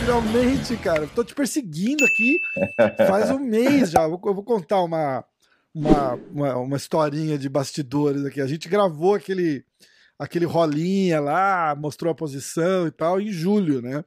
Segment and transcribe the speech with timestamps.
[0.00, 1.06] finalmente, cara.
[1.14, 2.40] Tô te perseguindo aqui
[3.06, 4.02] faz um mês já.
[4.02, 5.24] Eu vou contar uma,
[5.72, 8.40] uma, uma, uma historinha de bastidores aqui.
[8.40, 9.64] A gente gravou aquele,
[10.18, 14.04] aquele rolinha lá, mostrou a posição e tal, em julho, né?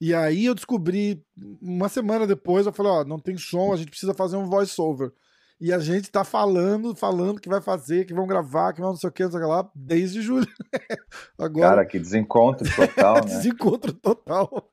[0.00, 1.22] E aí eu descobri,
[1.60, 5.12] uma semana depois, eu falei, ó, não tem som, a gente precisa fazer um voice-over.
[5.60, 8.96] E a gente tá falando, falando que vai fazer, que vão gravar, que vão não
[8.96, 10.46] sei o que, não sei o que lá, desde julho.
[11.36, 11.68] Agora...
[11.68, 13.34] Cara, que desencontro total, né?
[13.34, 14.70] desencontro total.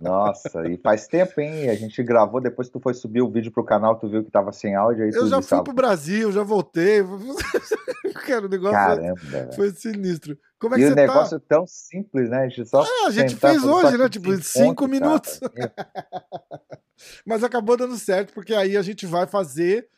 [0.00, 1.68] Nossa, e faz tempo, hein?
[1.68, 4.52] A gente gravou, depois tu foi subir o vídeo pro canal, tu viu que tava
[4.52, 5.02] sem áudio.
[5.02, 7.02] Aí eu já fui pro Brasil, já voltei.
[8.24, 10.38] Cara, o negócio Caramba, foi, foi sinistro.
[10.58, 11.46] Como é que você negócio tá?
[11.48, 12.38] tão simples, né?
[12.38, 14.08] A gente, só ah, a gente fez hoje, né?
[14.08, 15.38] Tipo, em cinco minutos.
[17.24, 19.88] Mas acabou dando certo, porque aí a gente vai fazer.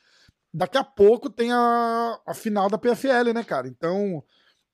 [0.52, 3.68] Daqui a pouco tem a, a final da PFL, né, cara?
[3.68, 4.22] Então,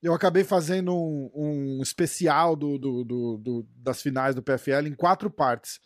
[0.03, 4.95] eu acabei fazendo um, um especial do, do, do, do, das finais do PFL em
[4.95, 5.79] quatro partes.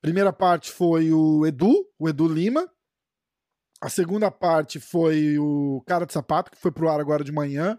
[0.00, 2.68] Primeira parte foi o Edu, o Edu Lima.
[3.80, 7.78] A segunda parte foi o Cara de Sapato, que foi pro ar agora de manhã.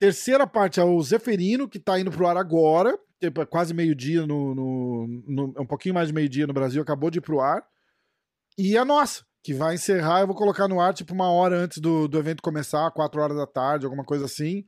[0.00, 4.26] Terceira parte é o Zeferino, que tá indo pro ar agora, tipo, é quase meio-dia
[4.26, 7.62] no, no, no, Um pouquinho mais de meio-dia no Brasil, acabou de ir pro ar.
[8.56, 11.78] E a nossa, que vai encerrar, eu vou colocar no ar, tipo, uma hora antes
[11.78, 14.64] do, do evento começar, quatro horas da tarde, alguma coisa assim,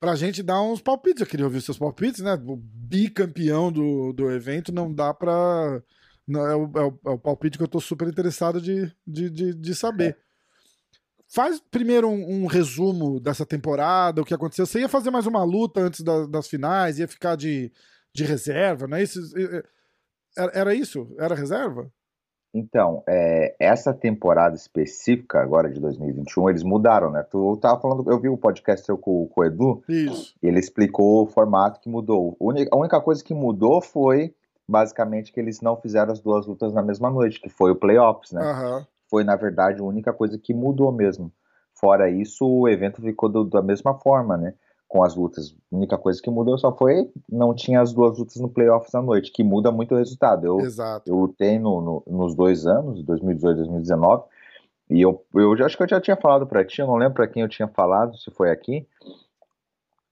[0.00, 1.20] pra gente dar uns palpites.
[1.20, 2.32] Eu queria ouvir seus palpites, né?
[2.32, 5.82] O bicampeão do, do evento não dá pra.
[6.26, 9.28] Não, é, o, é, o, é o palpite que eu tô super interessado de, de,
[9.28, 10.16] de, de saber.
[11.34, 14.64] Faz primeiro um, um, resumo dessa temporada, o que aconteceu.
[14.64, 17.72] Você ia fazer mais uma luta antes da, das finais, ia ficar de,
[18.14, 19.18] de reserva, não é isso?
[20.38, 21.12] Era, era isso?
[21.18, 21.90] Era reserva?
[22.54, 27.24] Então, é, essa temporada específica agora de 2021, eles mudaram, né?
[27.28, 30.36] Tu tava falando, eu vi o podcast seu com, com o Edu, Isso.
[30.40, 32.36] e ele explicou o formato que mudou.
[32.70, 34.32] A única coisa que mudou foi,
[34.68, 38.30] basicamente, que eles não fizeram as duas lutas na mesma noite, que foi o playoffs,
[38.30, 38.40] né?
[38.40, 41.32] Uhum foi, na verdade, a única coisa que mudou mesmo.
[41.74, 44.54] Fora isso, o evento ficou do, da mesma forma, né?
[44.86, 45.54] Com as lutas.
[45.72, 49.02] A única coisa que mudou só foi não tinha as duas lutas no playoffs à
[49.02, 50.46] noite, que muda muito o resultado.
[50.46, 51.10] Eu, Exato.
[51.10, 54.24] eu lutei no, no, nos dois anos, 2018 e 2019,
[54.90, 57.14] e eu, eu já, acho que eu já tinha falado para ti, eu não lembro
[57.14, 58.86] para quem eu tinha falado, se foi aqui,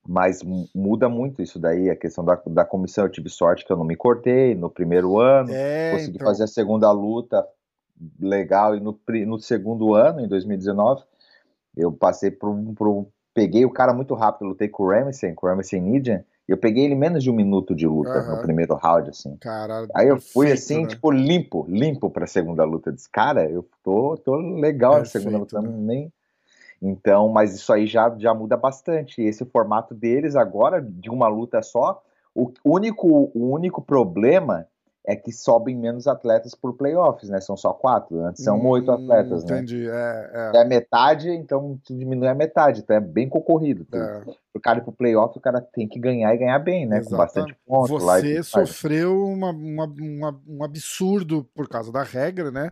[0.07, 0.41] mas
[0.75, 3.05] muda muito isso daí, a questão da, da comissão.
[3.05, 6.27] Eu tive sorte que eu não me cortei no primeiro ano, é, consegui então...
[6.27, 7.47] fazer a segunda luta,
[8.21, 8.77] legal.
[8.77, 11.03] E no, no segundo ano, em 2019,
[11.77, 12.75] eu passei por um.
[12.75, 16.53] Por, peguei o cara muito rápido, lutei com o Ramsey, com o Ramsey Nidian, e
[16.53, 18.37] eu peguei ele menos de um minuto de luta uhum.
[18.37, 19.37] no primeiro round, assim.
[19.37, 20.89] Caralho, Aí eu fui perfeito, assim, né?
[20.89, 22.93] tipo, limpo, limpo pra segunda luta.
[22.93, 25.69] Disse, cara, eu tô, tô legal perfeito, na segunda luta, né?
[25.77, 26.13] nem.
[26.81, 29.23] Então, mas isso aí já, já muda bastante.
[29.23, 32.03] Esse formato deles agora, de uma luta só,
[32.35, 34.67] o único, o único problema
[35.05, 37.41] é que sobem menos atletas por playoffs, né?
[37.41, 39.87] São só quatro, antes são hum, oito atletas, entendi.
[39.87, 39.89] né?
[39.89, 40.61] Entendi, é, é.
[40.61, 43.87] É metade, então diminui a metade, então é bem concorrido.
[43.93, 44.23] É.
[44.55, 47.03] O cara ir pro playoff, o cara tem que ganhar e ganhar bem, né?
[47.03, 47.91] Com bastante pontos.
[47.91, 52.71] Você sofreu uma, uma, uma, um absurdo por causa da regra, né?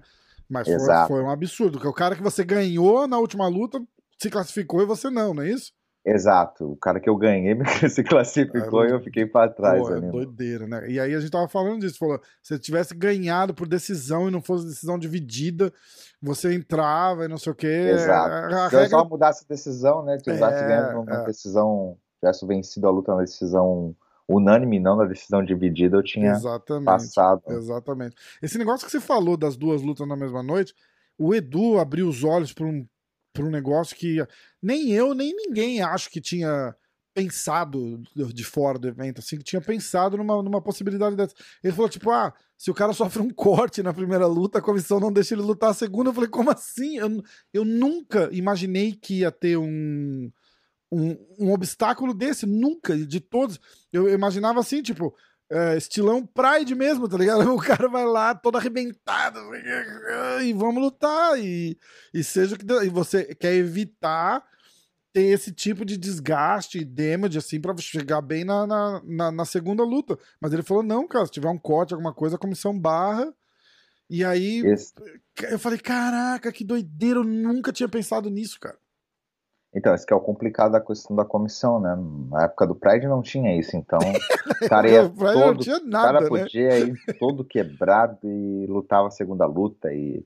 [0.49, 3.81] Mas foi, foi, um absurdo, porque o cara que você ganhou na última luta
[4.19, 5.73] se classificou e você não, não é isso?
[6.05, 7.55] Exato, o cara que eu ganhei
[7.91, 9.83] se classificou e eu fiquei para trás.
[9.83, 10.89] Pô, é doideira, né?
[10.89, 14.41] E aí a gente tava falando disso, falou, se tivesse ganhado por decisão e não
[14.41, 15.71] fosse decisão dividida,
[16.21, 17.91] você entrava e não sei o quê.
[17.93, 18.33] Exato.
[18.33, 18.83] A, regra...
[18.85, 20.17] eu só mudasse a decisão, né?
[20.17, 21.25] Tivesse é, ganhando uma é.
[21.27, 23.95] decisão, tivesse vencido a luta na decisão
[24.27, 27.43] unânime, não na decisão dividida, eu tinha exatamente, passado.
[27.49, 28.17] Exatamente.
[28.41, 30.75] Esse negócio que você falou das duas lutas na mesma noite,
[31.19, 32.87] o Edu abriu os olhos para um
[33.33, 34.25] para um negócio que
[34.63, 36.75] nem eu, nem ninguém acho que tinha
[37.13, 41.35] pensado de fora do evento, assim, que tinha pensado numa, numa possibilidade dessa.
[41.63, 45.01] Ele falou, tipo, ah, se o cara sofre um corte na primeira luta, a comissão
[45.01, 46.11] não deixa ele lutar a segunda.
[46.11, 46.99] Eu falei, como assim?
[46.99, 47.23] Eu,
[47.53, 50.31] eu nunca imaginei que ia ter um,
[50.91, 53.59] um, um obstáculo desse, nunca, de todos.
[53.93, 55.15] Eu imaginava assim, tipo,
[55.51, 57.41] é, estilão Pride mesmo, tá ligado?
[57.53, 59.41] O cara vai lá todo arrebentado
[60.43, 61.39] e vamos lutar.
[61.39, 61.77] E,
[62.15, 62.65] e seja que.
[62.85, 64.45] E você quer evitar
[65.13, 69.45] ter esse tipo de desgaste e damage, assim, pra chegar bem na, na, na, na,
[69.45, 70.17] segunda luta.
[70.41, 73.33] Mas ele falou: não, cara, se tiver um corte, alguma coisa, a comissão barra.
[74.09, 74.63] E aí
[75.43, 78.79] eu falei: caraca, que doideira, eu nunca tinha pensado nisso, cara.
[79.75, 81.97] Então, isso que é o complicado da questão da comissão, né?
[82.29, 84.01] Na época do Pride não tinha isso, então
[84.63, 86.29] o cara ia todo, nada, o cara né?
[86.29, 90.25] podia ir todo quebrado e lutava a segunda luta e,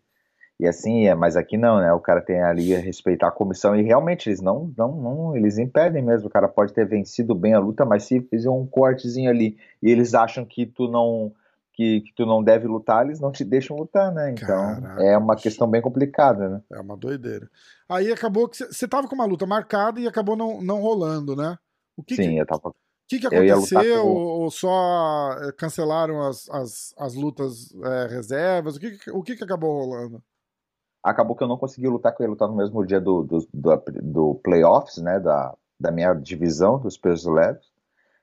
[0.58, 1.92] e assim é, mas aqui não, né?
[1.92, 5.58] O cara tem ali a respeitar a comissão e realmente eles não, não, não, eles
[5.58, 9.28] impedem mesmo, o cara pode ter vencido bem a luta, mas se fizer um cortezinho
[9.28, 11.32] ali e eles acham que tu não
[11.74, 14.30] que, que, tu não deve lutar, eles não te deixam lutar, né?
[14.30, 16.62] Então Caraca, é uma questão bem complicada, né?
[16.72, 17.50] É uma doideira.
[17.88, 21.58] Aí acabou que você tava com uma luta marcada e acabou não, não rolando, né?
[21.96, 22.68] O que Sim, que, eu tava.
[22.68, 22.74] O
[23.08, 24.02] que, que aconteceu?
[24.02, 24.08] Com...
[24.08, 28.76] Ou, só eh, cancelaram as, as, as lutas é, reservas?
[28.76, 30.22] O, que, o que, que acabou rolando?
[31.02, 33.82] Acabou que eu não consegui lutar com ele lutar no mesmo dia do, do, do,
[34.00, 35.18] do playoffs, né?
[35.18, 37.66] Da, da minha divisão dos pesos leves.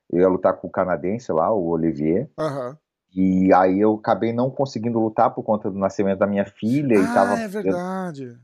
[0.09, 2.29] Eu ia lutar com o canadense lá, o Olivier.
[2.37, 2.69] Aham.
[2.69, 2.77] Uhum.
[3.13, 7.01] E aí eu acabei não conseguindo lutar por conta do nascimento da minha filha ah,
[7.01, 7.39] e tava.
[7.39, 8.39] É verdade.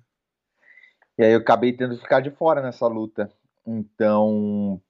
[1.18, 3.32] E aí eu acabei tendo que ficar de fora nessa luta.
[3.66, 4.82] Então.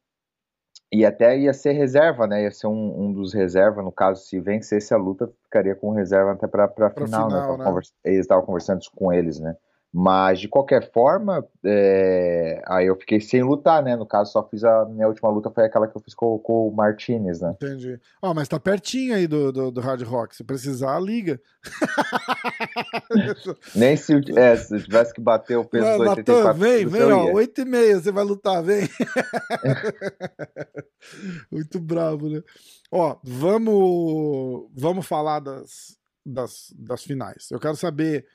[0.91, 2.43] E até ia ser reserva, né?
[2.43, 6.31] Ia ser um, um dos reservas, no caso, se vencesse a luta, ficaria com reserva
[6.31, 7.41] até pra, pra, pra final, né?
[7.41, 7.73] final, né?
[7.73, 7.81] né?
[8.05, 9.55] Eles estavam conversando com eles, né?
[9.93, 12.61] Mas, de qualquer forma, é...
[12.67, 13.95] aí eu fiquei sem lutar, né?
[13.95, 16.67] No caso, só fiz a minha última luta, foi aquela que eu fiz com, com
[16.67, 17.55] o Martinez, né?
[17.61, 17.99] Entendi.
[18.21, 20.35] Ó, oh, mas tá pertinho aí do, do, do, Hard Rock.
[20.35, 21.39] Se precisar, liga.
[23.73, 27.03] Nem se, é, se eu tivesse que bater o peso Mano, do 84 Vem, vem,
[27.03, 28.87] ó, 8 e meia, você vai lutar, vem.
[31.49, 32.43] Muito bravo, né?
[32.91, 37.49] Ó, vamos, vamos falar das, das, das finais.
[37.51, 38.25] Eu quero saber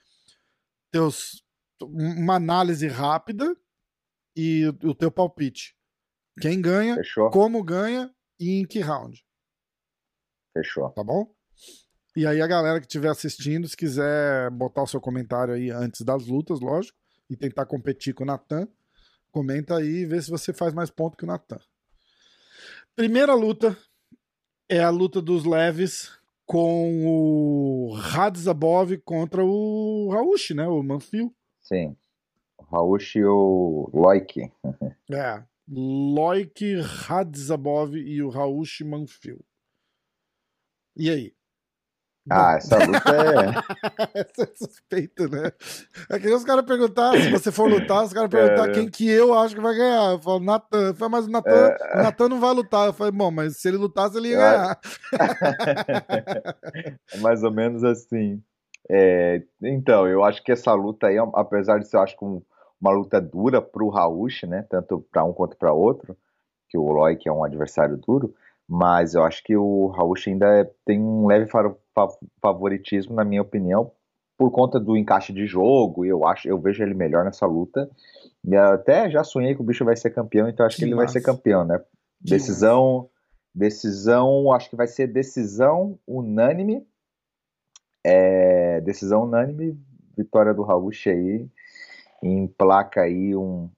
[0.93, 1.43] teus
[1.83, 3.57] uma análise rápida
[4.37, 5.77] e o teu palpite.
[6.41, 7.31] Quem ganha, Fechou.
[7.31, 9.25] como ganha e em que round.
[10.57, 10.91] Fechou.
[10.91, 11.35] Tá bom?
[12.15, 16.03] E aí a galera que estiver assistindo, se quiser botar o seu comentário aí antes
[16.03, 16.99] das lutas, lógico,
[17.29, 18.69] e tentar competir com o Natan,
[19.31, 21.59] comenta aí e vê se você faz mais ponto que o Natan.
[22.95, 23.77] Primeira luta
[24.69, 26.11] é a luta dos leves
[26.53, 30.69] com o Radzabov contra o Raush, né?
[30.69, 31.35] O Manfio.
[31.63, 31.97] Sim.
[32.59, 34.53] O Raush e o Loik.
[35.11, 35.43] é.
[35.67, 39.43] Loik, Radzabov e o Raush Manfio.
[40.95, 41.35] E aí?
[42.31, 43.51] Ah, essa luta é.
[44.21, 45.51] essa é suspeita, né?
[46.09, 48.73] É que os caras perguntar, se você for lutar, os caras perguntar é...
[48.73, 50.13] quem que eu acho que vai ganhar.
[50.13, 50.89] Eu falo, Natan.
[50.89, 51.99] Eu falo, mas o Natan, é...
[51.99, 52.87] o Natan não vai lutar.
[52.87, 54.81] Eu falei, bom, mas se ele lutasse, ele ia ganhar.
[57.13, 58.41] é mais ou menos assim.
[58.89, 59.43] É...
[59.61, 62.41] Então, eu acho que essa luta aí, apesar de ser, eu acho que um,
[62.81, 64.65] uma luta dura pro Raush, né?
[64.71, 66.17] Tanto para um quanto para outro,
[66.69, 68.33] que o que é um adversário duro
[68.69, 71.45] mas eu acho que o Rauch ainda é, tem um leve
[72.41, 73.93] favoritismo, na minha opinião,
[74.37, 77.89] por conta do encaixe de jogo, eu acho, eu vejo ele melhor nessa luta.
[78.45, 80.95] E até já sonhei que o bicho vai ser campeão, então acho que, que ele
[80.95, 81.13] massa.
[81.13, 81.79] vai ser campeão, né?
[81.79, 83.11] Que decisão, massa.
[83.55, 86.87] decisão, acho que vai ser decisão unânime.
[88.05, 89.79] É, decisão unânime,
[90.17, 90.67] vitória do
[91.07, 91.49] aí,
[92.21, 93.71] em placa aí um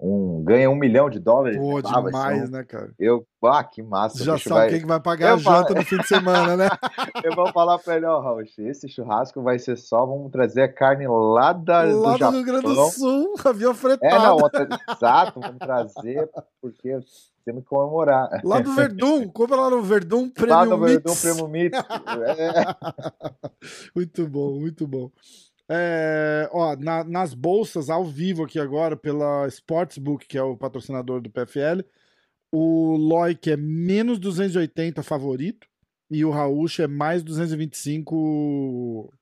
[0.00, 1.58] um, ganha um milhão de dólares.
[1.58, 2.92] Pô, ah, demais, né, cara?
[2.98, 4.22] Eu, ah, que massa.
[4.22, 4.68] Já sabe vai...
[4.70, 5.74] quem que vai pagar eu a janta falo...
[5.74, 6.68] no fim de semana, né?
[7.24, 10.72] eu vou falar pra ele, ó, Raul, esse churrasco vai ser só, vamos trazer a
[10.72, 14.14] carne lá, da, lá do, do Rio Grande do Sul, avião fretado.
[14.14, 14.38] É, não,
[14.94, 16.30] exato, vamos trazer,
[16.62, 17.00] porque
[17.44, 18.40] temos que comemorar.
[18.44, 21.78] Lá do Verdun, compra lá no Verdun Premium Lá no Verdun Premium Mix.
[21.78, 22.76] é.
[23.96, 25.10] Muito bom, muito bom.
[25.70, 31.20] É, ó, na, nas bolsas ao vivo aqui agora, pela Sportsbook, que é o patrocinador
[31.20, 31.82] do PFL,
[32.50, 35.68] o Loic é menos 280 favorito
[36.10, 39.12] e o Rauch é mais 225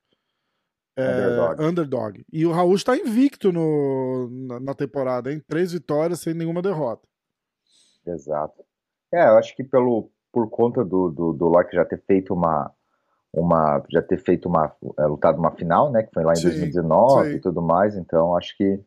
[0.96, 1.62] é, underdog.
[1.62, 2.26] underdog.
[2.32, 7.08] E o Rauch tá invicto no, na, na, temporada, em três vitórias sem nenhuma derrota.
[8.06, 8.64] Exato.
[9.12, 12.72] É, eu acho que pelo, por conta do, do, do Loic já ter feito uma
[13.40, 16.48] uma já ter feito uma é, lutado uma final, né, que foi lá em sim,
[16.48, 17.36] 2019 sim.
[17.36, 18.80] e tudo mais, então acho que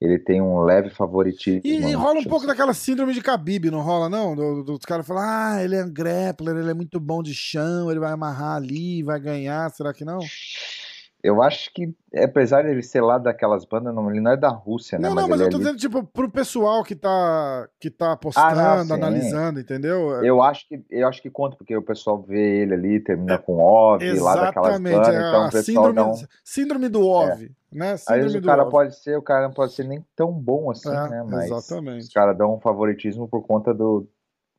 [0.00, 1.62] ele tem um leve favoritismo.
[1.64, 4.34] E, e rola um pouco daquela síndrome de Khabib, não rola não?
[4.34, 7.32] Dos do, do caras falam, ah, ele é um grappler, ele é muito bom de
[7.32, 10.18] chão, ele vai amarrar ali, vai ganhar, será que não?
[11.24, 14.50] Eu acho que, apesar de ele ser lá daquelas bandas, não, ele não é da
[14.50, 15.08] Rússia, né?
[15.08, 18.84] Não, não, mas, eu tô dizendo, tipo, pro pessoal que tá, que tá postando, ah,
[18.84, 20.22] não, analisando, entendeu?
[20.22, 23.56] Eu acho, que, eu acho que conta, porque o pessoal vê ele ali, termina com
[23.56, 26.14] OV, lá daquelas bandas, é então o pessoal síndrome, não...
[26.44, 27.48] Síndrome do OV, é.
[27.72, 27.96] né?
[27.96, 30.90] Síndrome Aí o cara pode ser, o cara não pode ser nem tão bom assim,
[30.90, 31.24] é, né?
[31.26, 32.02] Mas exatamente.
[32.02, 34.06] os caras dão um favoritismo por conta do...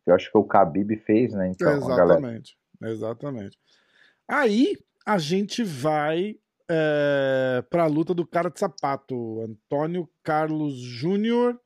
[0.03, 1.47] Eu acho que o Khabib fez, né?
[1.47, 3.59] Então, exatamente, exatamente.
[4.27, 11.59] Aí, a gente vai é, para a luta do cara de sapato, Antônio Carlos Júnior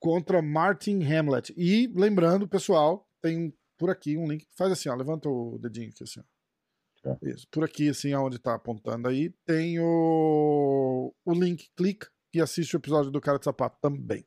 [0.00, 1.54] contra Martin Hamlet.
[1.56, 4.46] E lembrando, pessoal, tem por aqui um link.
[4.56, 6.20] Faz assim, ó, levanta o dedinho aqui assim.
[6.20, 7.16] Ó.
[7.22, 12.74] Isso, por aqui, assim, aonde tá apontando aí, tem o, o link, clica e assiste
[12.74, 14.24] o episódio do Cara de Sapato também.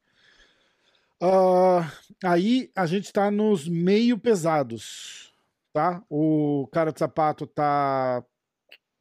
[1.22, 1.82] Uh,
[2.24, 5.34] aí a gente tá nos meio pesados,
[5.74, 6.04] tá?
[6.08, 8.24] O Cara de Sapato tá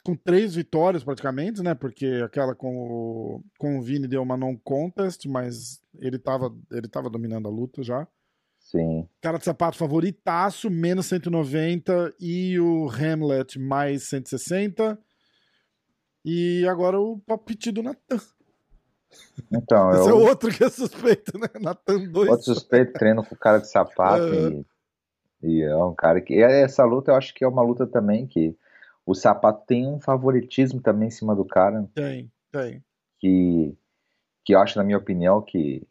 [0.07, 1.75] com três vitórias praticamente, né?
[1.75, 6.87] Porque aquela com o, com o Vini deu uma non contest, mas ele tava, ele
[6.87, 8.07] tava dominando a luta já.
[8.61, 9.09] Sim.
[9.21, 14.97] Cara de sapato favoritaço, menos 190 e o Hamlet mais 160.
[16.25, 18.21] E agora o palpite do Natan.
[19.53, 20.21] Então, Esse eu...
[20.21, 21.49] é outro que é suspeito, né?
[21.61, 22.29] Natan 2.
[22.29, 24.63] Outro suspeito treino com cara de sapato é.
[25.43, 26.41] e, e, é um cara que.
[26.41, 28.57] essa luta eu acho que é uma luta também que
[29.07, 31.89] o sapato tem um favoritismo também em cima do cara.
[31.95, 32.85] Tem, tem.
[33.21, 33.73] Que,
[34.45, 35.87] que eu acho, na minha opinião, que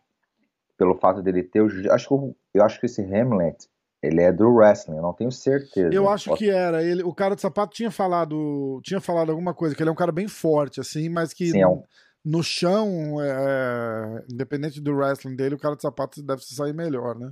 [0.77, 3.69] pelo fato dele ter o acho que eu acho que esse Hamlet
[4.03, 5.93] ele é do wrestling, eu não tenho certeza.
[5.93, 6.39] Eu acho Posso...
[6.39, 6.83] que era.
[6.83, 9.95] Ele, o cara de sapato tinha falado, tinha falado alguma coisa que ele é um
[9.95, 11.81] cara bem forte assim, mas que Sim, é um...
[12.23, 17.17] no chão, é, independente do wrestling dele, o cara de sapato deve se sair melhor,
[17.17, 17.31] né?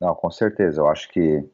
[0.00, 0.80] Não, com certeza.
[0.80, 1.44] Eu acho que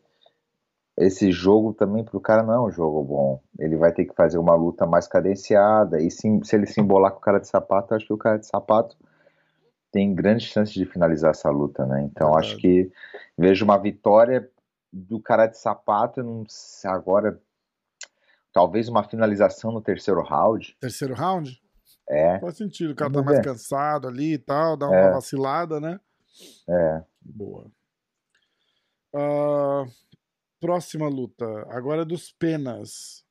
[0.96, 3.42] esse jogo também pro cara não é um jogo bom.
[3.58, 7.12] Ele vai ter que fazer uma luta mais cadenciada e se, se ele se embolar
[7.12, 8.96] com o cara de sapato, eu acho que o cara de sapato
[9.90, 12.02] tem grande chance de finalizar essa luta, né?
[12.02, 12.90] Então acho que
[13.36, 14.50] vejo uma vitória
[14.92, 16.44] do cara de sapato, não
[16.84, 17.40] agora
[18.52, 20.76] talvez uma finalização no terceiro round.
[20.80, 21.60] Terceiro round?
[22.08, 22.38] É.
[22.40, 23.52] Faz sentido, o cara Vamos tá mais ver.
[23.52, 25.12] cansado ali e tal, dá uma é.
[25.12, 25.98] vacilada, né?
[26.68, 27.02] É.
[27.20, 27.66] Boa.
[29.14, 29.86] Uh,
[30.62, 33.24] próxima luta, agora é dos penas.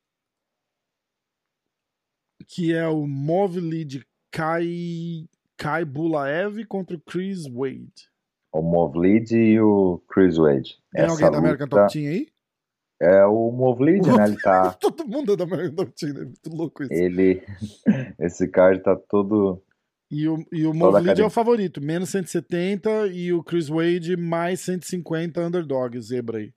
[2.45, 8.11] Que é o Movlid Kai Kai Bulaev contra o Chris Wade.
[8.51, 10.77] O Movlid e o Chris Wade.
[10.91, 12.27] Tem Essa alguém da American Top Team aí?
[13.01, 14.25] É o Movlid, né?
[14.25, 14.73] Ele tá.
[14.81, 16.23] todo mundo é da American Top Team, né?
[16.25, 16.91] Muito louco isso.
[16.91, 17.41] Ele.
[18.19, 19.63] Esse card tá todo.
[20.11, 24.59] E o, e o Movlid é o favorito, menos 170 e o Chris Wade mais
[24.59, 26.53] 150 underdog, zebra aí.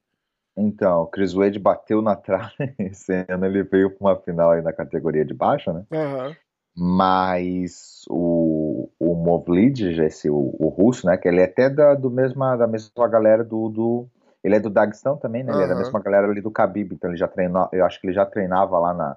[0.57, 4.63] Então, o Chris Wade bateu na trave esse ano, ele veio para uma final aí
[4.63, 5.85] na categoria de baixa, né?
[5.91, 6.35] Uhum.
[6.77, 11.17] Mas o, o Movlid, esse, o, o russo, né?
[11.17, 14.09] Que ele é até da, do mesma, da mesma galera do, do.
[14.43, 15.53] Ele é do Daguestão também, né?
[15.53, 15.65] Ele uhum.
[15.65, 17.69] é da mesma galera ali do Khabib, então ele já treinou.
[17.73, 19.17] Eu acho que ele já treinava lá na.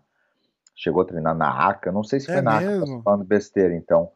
[0.76, 4.12] Chegou a treinar na ACA, não sei se foi é na ACA, falando besteira, então.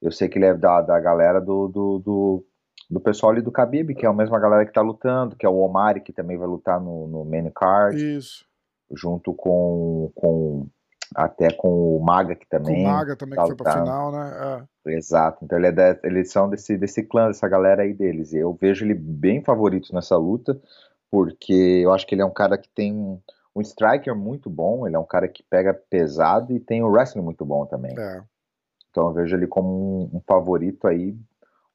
[0.00, 2.46] Eu sei que ele é da, da galera do, do, do,
[2.92, 5.48] do pessoal ali do Khabib, que é a mesma galera que tá lutando, que é
[5.48, 7.96] o Omari, que também vai lutar no, no main card.
[7.96, 8.44] Isso.
[8.94, 10.66] Junto com, com
[11.14, 12.84] até com o Maga, que também.
[12.84, 14.68] Com o Maga também, tá, que foi pra final, né?
[14.84, 14.92] É.
[14.92, 15.42] Exato.
[15.42, 18.34] Então ele é da, eles são desse, desse clã, dessa galera aí deles.
[18.34, 20.60] Eu vejo ele bem favorito nessa luta,
[21.10, 23.18] porque eu acho que ele é um cara que tem um,
[23.56, 26.90] um striker muito bom, ele é um cara que pega pesado e tem o um
[26.90, 27.98] wrestling muito bom também.
[27.98, 28.22] É.
[28.90, 31.16] Então eu vejo ele como um, um, favorito aí,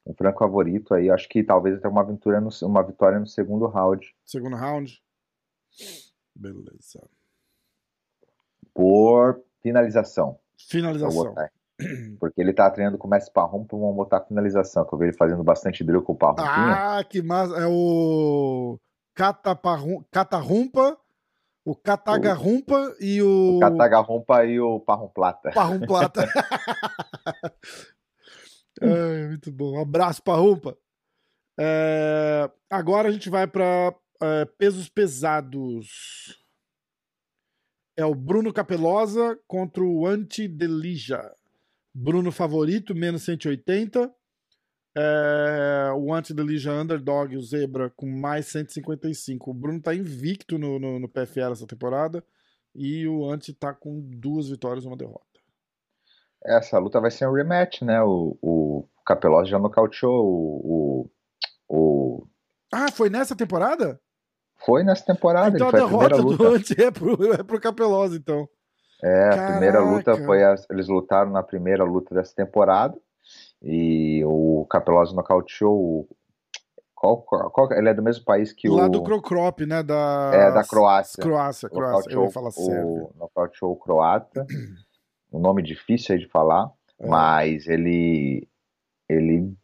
[0.08, 1.10] um franco favorito aí.
[1.10, 4.14] Acho que talvez até uma aventura no, uma vitória no segundo round.
[4.24, 5.02] Segundo round?
[6.34, 7.08] Beleza
[8.78, 10.38] por finalização.
[10.56, 11.34] Finalização.
[12.20, 15.16] Porque ele tá treinando com o Messi Parrum pra botar finalização, que eu vi ele
[15.16, 16.36] fazendo bastante drill com o Parrum.
[16.38, 17.56] Ah, que massa.
[17.56, 18.78] É o
[19.16, 20.96] Catarrumpa,
[21.64, 23.56] o Catagarrumpa e o...
[23.56, 25.50] O Catagarrumpa e o Parrum Plata.
[25.50, 26.24] Parrum Plata.
[29.28, 29.76] muito bom.
[29.76, 30.76] Um abraço, Parrumpa.
[31.58, 36.38] É, agora a gente vai para é, pesos pesados
[37.98, 41.34] é o Bruno Capelosa contra o Anti Delija.
[41.92, 44.14] Bruno favorito, menos 180.
[44.96, 49.50] É, o Anti Delija Underdog, o Zebra, com mais 155.
[49.50, 52.24] O Bruno tá invicto no, no, no PFL essa temporada.
[52.72, 55.27] E o Anti tá com duas vitórias e uma derrota.
[56.44, 58.00] Essa luta vai ser um rematch, né?
[58.02, 61.10] O, o Capelosa já nocauteou o,
[61.68, 62.26] o, o.
[62.72, 64.00] Ah, foi nessa temporada?
[64.64, 65.56] Foi nessa temporada.
[65.56, 68.48] Então a derrota a do Ante é pro, é pro Capelosa, então.
[69.02, 69.42] É, Caraca.
[69.42, 70.42] a primeira luta foi.
[70.44, 72.96] A, eles lutaram na primeira luta dessa temporada.
[73.62, 76.08] E o Capelosa nocauteou
[76.94, 78.78] qual, qual, qual, ele é do mesmo país que Lá o.
[78.78, 79.82] Lá do Crocrop, né?
[79.82, 80.30] Da...
[80.34, 81.22] É, da Croácia.
[81.22, 82.12] Croácia, Croácia.
[82.12, 84.44] Eu ia falar o, Nocauteou o croata.
[85.32, 86.70] um nome difícil aí de falar.
[86.98, 87.06] É.
[87.06, 88.48] Mas ele.
[89.08, 89.54] Ele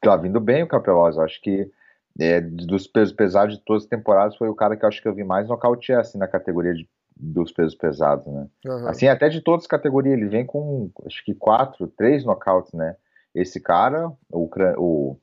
[0.00, 1.22] tá vindo bem, o Capelosa.
[1.22, 1.70] Acho que
[2.18, 5.08] é, dos pesos pesados de todas as temporadas, foi o cara que eu acho que
[5.08, 8.46] eu vi mais nocautear assim, na categoria de, dos pesos pesados, né?
[8.64, 8.88] Uhum.
[8.88, 12.96] Assim, até de todas as categorias, ele vem com, acho que quatro, três nocautes, né?
[13.34, 15.16] Esse cara, o, o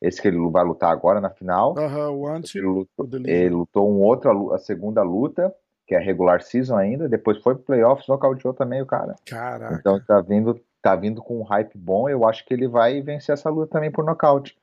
[0.00, 1.74] esse que ele vai lutar agora na final.
[1.76, 5.54] Uhum, o anti, ele, lutou, ele lutou um outro, a segunda luta,
[5.88, 9.16] que é regular season ainda, depois foi pro playoffs, nocauteou também o cara.
[9.24, 9.74] Caraca.
[9.74, 13.32] Então tá vindo, tá vindo com um hype bom, eu acho que ele vai vencer
[13.32, 14.54] essa luta também por nocaute.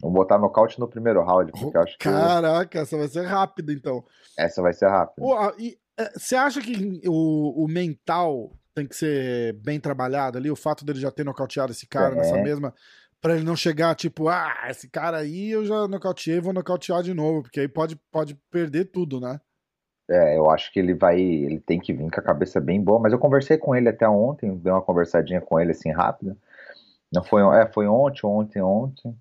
[0.00, 2.04] Vamos botar nocaute no primeiro round, porque eu acho que.
[2.04, 4.04] Caraca, essa vai ser rápida, então.
[4.38, 5.26] Essa vai ser rápida.
[5.98, 10.50] É, você acha que o, o, mental tem que ser bem trabalhado ali?
[10.50, 12.18] O fato dele já ter nocauteado esse cara é.
[12.18, 12.72] nessa mesma.
[13.20, 17.14] Pra ele não chegar, tipo, ah, esse cara aí eu já nocauteei, vou nocautear de
[17.14, 19.40] novo, porque aí pode, pode perder tudo, né?
[20.08, 23.00] É, eu acho que ele vai, ele tem que vir com a cabeça bem boa,
[23.00, 26.36] mas eu conversei com ele até ontem, dei uma conversadinha com ele assim rápida.
[27.12, 29.16] Não foi, é, foi ontem, ontem, ontem.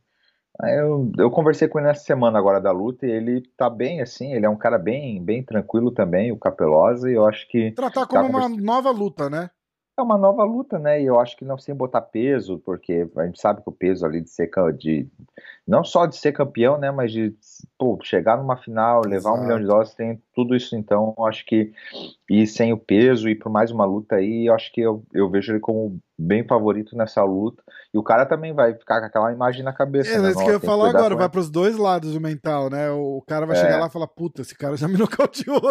[0.63, 4.33] Eu, eu conversei com ele nessa semana agora da luta e ele tá bem, assim,
[4.33, 7.71] ele é um cara bem, bem tranquilo também, o Capelosa, e eu acho que...
[7.71, 9.49] Tratar como tá uma nova luta, né?
[9.97, 11.01] É uma nova luta, né?
[11.01, 14.05] E eu acho que não sem botar peso, porque a gente sabe que o peso
[14.05, 15.07] ali de ser de
[15.65, 16.91] não só de ser campeão, né?
[16.91, 17.33] Mas de
[17.77, 19.37] pô, chegar numa final, levar Exato.
[19.37, 20.75] um milhão de dólares, tem tudo isso.
[20.75, 21.71] Então, eu acho que
[22.29, 25.29] ir sem o peso, ir por mais uma luta aí, eu acho que eu, eu
[25.29, 27.61] vejo ele como bem favorito nessa luta.
[27.93, 30.11] E o cara também vai ficar com aquela imagem na cabeça.
[30.11, 30.29] É, né?
[30.29, 32.89] isso que eu ia falar agora, vai para os dois lados do mental, né?
[32.91, 33.61] O cara vai é.
[33.61, 35.61] chegar lá e falar, puta, esse cara já me nocauteou.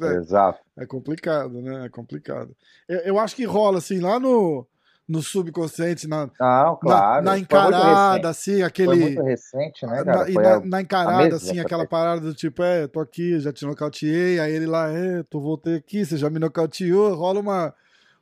[0.00, 0.60] é, Exato.
[0.78, 1.86] É complicado, né?
[1.86, 2.54] É complicado.
[2.88, 4.66] Eu, eu acho que rola assim, lá no
[5.08, 7.24] no subconsciente, na, Não, claro.
[7.24, 8.88] na, na encarada, assim, aquele.
[8.88, 10.24] Foi muito recente, né, cara?
[10.24, 13.66] Na, e na, na, encarada, assim, aquela parada do tipo, é, tô aqui, já te
[13.66, 17.74] nocauteei, aí ele lá, é, tô voltei aqui, você já me nocauteou, rola uma,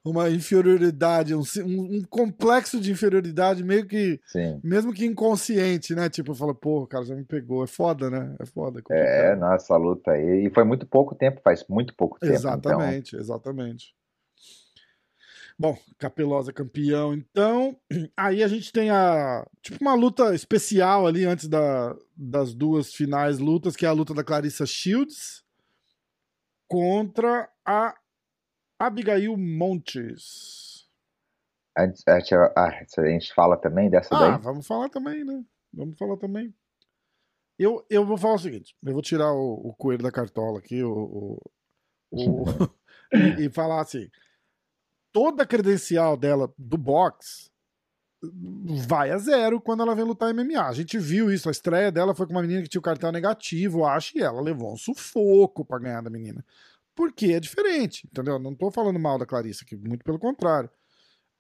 [0.05, 4.61] uma inferioridade, um, um, complexo de inferioridade, meio que, Sim.
[4.65, 6.09] mesmo que inconsciente, né?
[6.09, 8.35] Tipo, fala, pô, o cara já me pegou, é foda, né?
[8.41, 8.83] É foda.
[8.91, 12.33] É, é nossa luta aí, e foi muito pouco tempo, faz muito pouco tempo.
[12.33, 13.21] Exatamente, então...
[13.21, 13.95] exatamente.
[15.59, 17.79] Bom, Capelosa campeão, então.
[18.17, 19.47] Aí a gente tem a.
[19.61, 24.15] Tipo uma luta especial ali antes da, das duas finais lutas, que é a luta
[24.15, 25.45] da Clarissa Shields
[26.69, 27.95] contra a
[28.79, 30.89] Abigail Montes.
[31.77, 34.31] A, a, a gente fala também dessa ah, daí?
[34.33, 35.45] Ah, vamos falar também, né?
[35.73, 36.55] Vamos falar também.
[37.59, 40.83] Eu, eu vou falar o seguinte: eu vou tirar o, o coelho da cartola aqui
[40.83, 41.39] o, o,
[42.11, 42.45] o
[43.39, 44.09] e, e falar assim
[45.13, 47.51] toda a credencial dela do box
[48.87, 50.63] vai a zero quando ela vem lutar MMA.
[50.67, 53.11] A gente viu isso, a estreia dela foi com uma menina que tinha o cartão
[53.11, 56.45] negativo, acho, e ela levou um sufoco para ganhar da menina.
[56.95, 58.39] Porque é diferente, entendeu?
[58.39, 60.71] Não tô falando mal da Clarissa aqui, muito pelo contrário.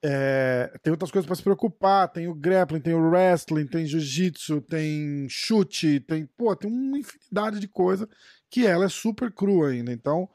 [0.04, 4.60] É, tem outras coisas para se preocupar, tem o grappling, tem o wrestling, tem jiu-jitsu,
[4.62, 8.08] tem chute, tem, pô, tem uma infinidade de coisa
[8.50, 9.92] que ela é super crua ainda.
[9.92, 10.28] Então,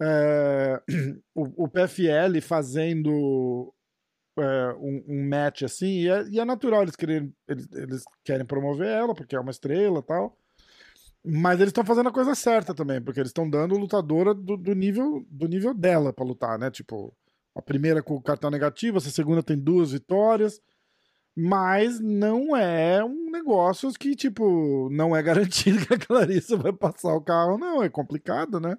[0.00, 0.82] é,
[1.34, 3.72] o, o, PFL fazendo
[4.38, 8.46] é, um, um, match assim, e é, e é natural eles querem, eles, eles, querem
[8.46, 10.36] promover ela, porque é uma estrela tal.
[11.26, 14.74] Mas eles estão fazendo a coisa certa também, porque eles estão dando lutadora do, do,
[14.74, 16.70] nível, do nível dela para lutar, né?
[16.70, 17.16] Tipo,
[17.54, 20.60] a primeira com cartão negativo, a segunda tem duas vitórias,
[21.36, 27.14] mas não é um negócio que, tipo, não é garantido que a Clarissa vai passar
[27.14, 27.82] o carro, não.
[27.82, 28.76] É complicado, né?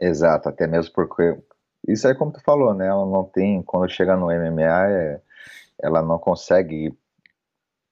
[0.00, 1.36] Exato, até mesmo porque
[1.86, 2.86] isso é como tu falou, né?
[2.86, 5.20] Ela não tem, quando chega no MMA, é,
[5.82, 6.96] ela não consegue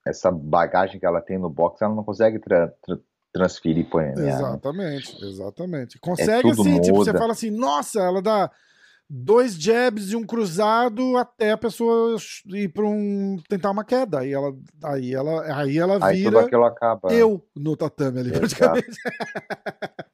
[0.05, 2.97] essa bagagem que ela tem no boxe, ela não consegue tra tra
[3.31, 4.15] transferir para o MMA.
[4.15, 4.29] Né?
[4.29, 5.27] Exatamente, né?
[5.27, 5.99] exatamente.
[5.99, 8.49] Consegue é sim, tipo, você fala assim, nossa, ela dá
[9.09, 12.15] dois jabs e um cruzado até a pessoa
[12.47, 14.19] ir para um tentar uma queda.
[14.19, 17.11] Aí ela aí ela aí ela vira aí tudo aquilo acaba.
[17.11, 18.87] eu no tatame ali praticamente.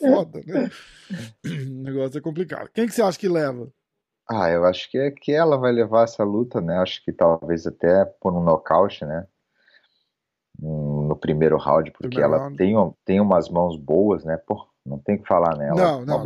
[0.00, 0.70] Foda, né?
[1.44, 2.70] o negócio é complicado.
[2.72, 3.70] Quem que você acha que leva?
[4.28, 6.78] Ah, eu acho que é que ela vai levar essa luta, né?
[6.78, 9.26] Acho que talvez até por um nocaute, né?
[10.58, 12.56] No primeiro round, porque primeiro ela round.
[12.56, 14.36] Tem, tem umas mãos boas, né?
[14.36, 15.74] Pô, não tem que falar nela.
[15.74, 16.22] Não, não, no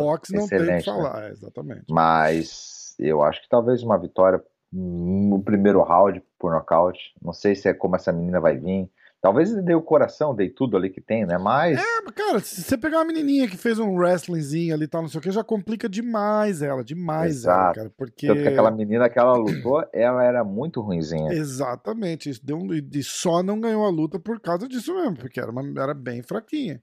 [0.00, 0.82] boxe não tem que né?
[0.82, 1.30] falar, né?
[1.30, 1.84] exatamente.
[1.90, 7.12] Mas eu acho que talvez uma vitória no primeiro round por nocaute.
[7.22, 8.90] Não sei se é como essa menina vai vir.
[9.20, 11.36] Talvez ele dê o coração, dei tudo ali que tem, né?
[11.38, 11.76] Mas.
[11.76, 15.08] É, cara, se você pegar uma menininha que fez um wrestlingzinho ali e tal, não
[15.08, 17.58] sei o que, já complica demais ela, demais Exato.
[17.58, 17.92] ela, cara.
[17.96, 18.28] Porque...
[18.28, 21.32] Tanto que aquela menina que ela lutou, ela era muito ruinzinha.
[21.32, 22.30] Exatamente.
[22.30, 22.72] Isso deu um...
[22.72, 25.62] E só não ganhou a luta por causa disso mesmo, porque era, uma...
[25.82, 26.80] era bem fraquinha.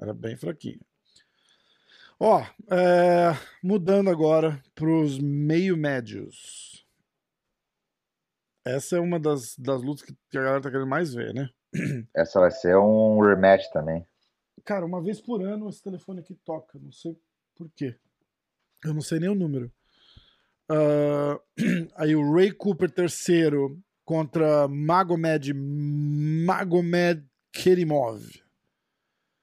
[0.00, 0.80] Era bem fraquinha.
[2.18, 3.36] Ó, é...
[3.62, 6.86] mudando agora pros meio médios.
[8.64, 11.50] Essa é uma das, das lutas que a galera tá querendo mais ver, né?
[12.14, 14.06] Essa vai ser um rematch também.
[14.64, 16.78] cara, uma vez por ano esse telefone aqui toca.
[16.78, 17.18] Não sei
[17.56, 17.96] por quê.
[18.84, 19.70] Eu não sei nem o número.
[20.70, 21.40] Uh,
[21.96, 28.22] aí o Ray Cooper terceiro contra Magomed Magomed Kerimov.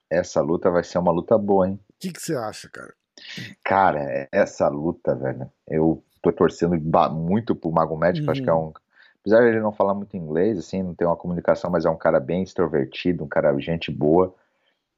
[0.09, 1.79] Essa luta vai ser uma luta boa, hein?
[1.89, 2.93] O que, você acha, cara?
[3.63, 6.75] Cara, essa luta, velho, eu tô torcendo
[7.11, 8.23] muito pro Magomed, uhum.
[8.23, 8.67] que eu acho que é uhum.
[8.67, 8.73] um.
[9.23, 11.97] Apesar de ele não falar muito inglês, assim, não ter uma comunicação, mas é um
[11.97, 14.35] cara bem extrovertido, um cara gente boa.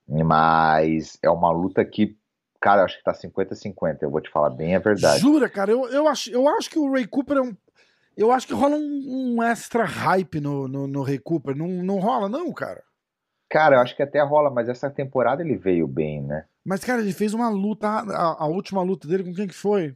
[0.08, 2.18] Mas é uma luta que
[2.66, 5.20] Cara, eu acho que tá 50-50, eu vou te falar bem a verdade.
[5.20, 5.72] Jura, cara?
[5.72, 7.56] Eu, eu, acho, eu acho que o Ray Cooper é um.
[8.18, 11.56] Eu acho que rola um, um extra hype no, no, no, Ray Cooper.
[11.56, 12.82] Não, não rola, não, cara?
[13.52, 16.46] Cara, eu acho que até rola, mas essa temporada ele veio bem, né?
[16.66, 17.88] Mas, cara, ele fez uma luta.
[17.88, 19.96] A, a última luta dele, com quem que foi?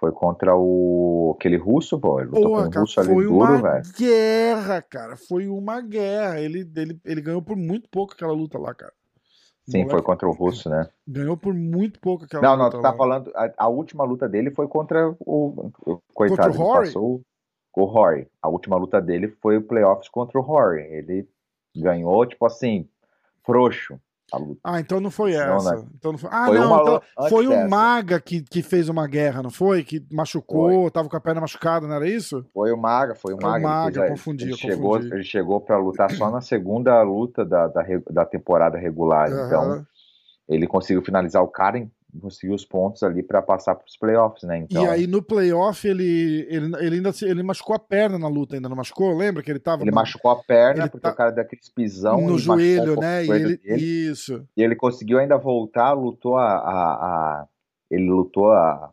[0.00, 2.20] Foi contra o aquele russo, pô.
[2.20, 3.82] Ele lutou Porra, com um cara, russo foi duro, uma véio.
[3.98, 5.16] guerra, cara.
[5.16, 6.40] Foi uma guerra.
[6.40, 8.92] Ele, ele, ele ganhou por muito pouco aquela luta lá, cara.
[9.68, 10.88] Sim, foi contra o russo, né?
[11.06, 12.96] Ganhou por muito pouco aquela Não, não, tu tá lá.
[12.96, 13.30] falando.
[13.36, 15.70] A, a, última luta dele foi contra o.
[15.86, 16.86] o coitado contra o Rory?
[16.86, 17.22] passou
[17.76, 18.26] o Rory.
[18.42, 20.80] A última luta dele foi o playoffs contra o Rory.
[20.80, 21.28] Ele
[21.76, 22.88] ganhou, tipo assim,
[23.44, 24.00] frouxo
[24.32, 24.60] a luta.
[24.64, 25.74] Ah, então não foi essa.
[25.74, 25.88] Não, né?
[25.94, 26.30] então não foi...
[26.32, 29.82] Ah, foi não, então foi o Maga que, que fez uma guerra, não foi?
[29.84, 30.90] Que machucou, foi.
[30.90, 32.44] tava com a perna machucada, não era isso?
[32.52, 33.50] Foi o Maga, foi o Maga.
[33.50, 34.72] Foi o Maga, ele confundi, ele, confundi.
[34.72, 39.30] Chegou, ele chegou pra lutar só na segunda luta da, da, da temporada regular.
[39.30, 39.46] Uhum.
[39.46, 39.86] Então,
[40.48, 44.42] ele conseguiu finalizar o cara em conseguiu os pontos ali para passar para os playoffs,
[44.42, 44.58] né?
[44.58, 44.82] Então...
[44.82, 48.68] E aí no playoff ele, ele, ele ainda ele machucou a perna na luta, ainda
[48.68, 49.14] não machucou?
[49.16, 49.82] Lembra que ele tava.
[49.82, 51.12] Ele machucou a perna porque tá...
[51.12, 53.24] o cara deu aquele pisão no joelho, um né?
[53.24, 53.56] E ele...
[53.58, 54.46] Dele, Isso.
[54.56, 56.52] E ele conseguiu ainda voltar, lutou a.
[56.52, 57.46] a, a...
[57.90, 58.90] ele lutou a,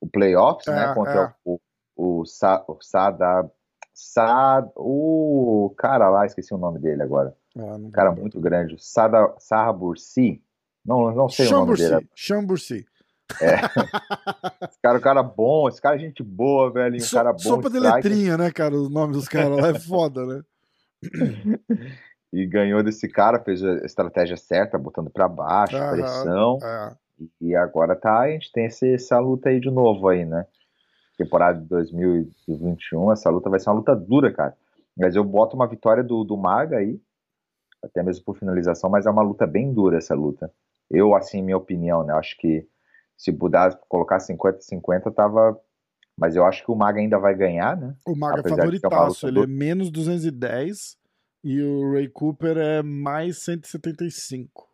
[0.00, 0.82] o playoffs, né?
[0.82, 0.94] é, né?
[0.94, 1.34] Contra é.
[1.44, 1.60] o,
[1.96, 3.50] o, Sa, o Sada.
[3.94, 7.36] Sad, o cara lá, esqueci o nome dele agora.
[7.56, 10.42] Ah, um cara muito grande, Sada, Sarra Bursi.
[10.84, 12.10] Não, não sei Chambursi, o nome dele.
[12.14, 12.86] Chambursi.
[13.40, 13.54] É.
[14.68, 16.96] esse cara, é um cara bom, esse cara é gente boa, velho.
[16.96, 17.38] Um so, cara bom.
[17.38, 18.74] Sopa de letrinha, né, cara?
[18.74, 20.42] Os nomes dos caras lá é foda, né?
[22.32, 26.58] e ganhou desse cara, fez a estratégia certa, botando para baixo, Aham, pressão.
[26.62, 26.94] É.
[27.40, 30.46] E agora tá, a gente tem esse, essa luta aí de novo aí, né?
[31.16, 34.56] Temporada de 2021, essa luta vai ser uma luta dura, cara.
[34.96, 37.00] Mas eu boto uma vitória do, do Maga aí,
[37.82, 40.50] até mesmo por finalização, mas é uma luta bem dura essa luta.
[40.92, 42.14] Eu, assim, minha opinião, né?
[42.14, 42.66] Acho que
[43.16, 45.58] se pudesse colocar 50-50, tava.
[46.16, 47.94] Mas eu acho que o Maga ainda vai ganhar, né?
[48.06, 49.44] O Maga é Apesar é favoritaço, ele do...
[49.44, 50.96] é menos 210
[51.42, 54.68] e o Ray Cooper é mais 175.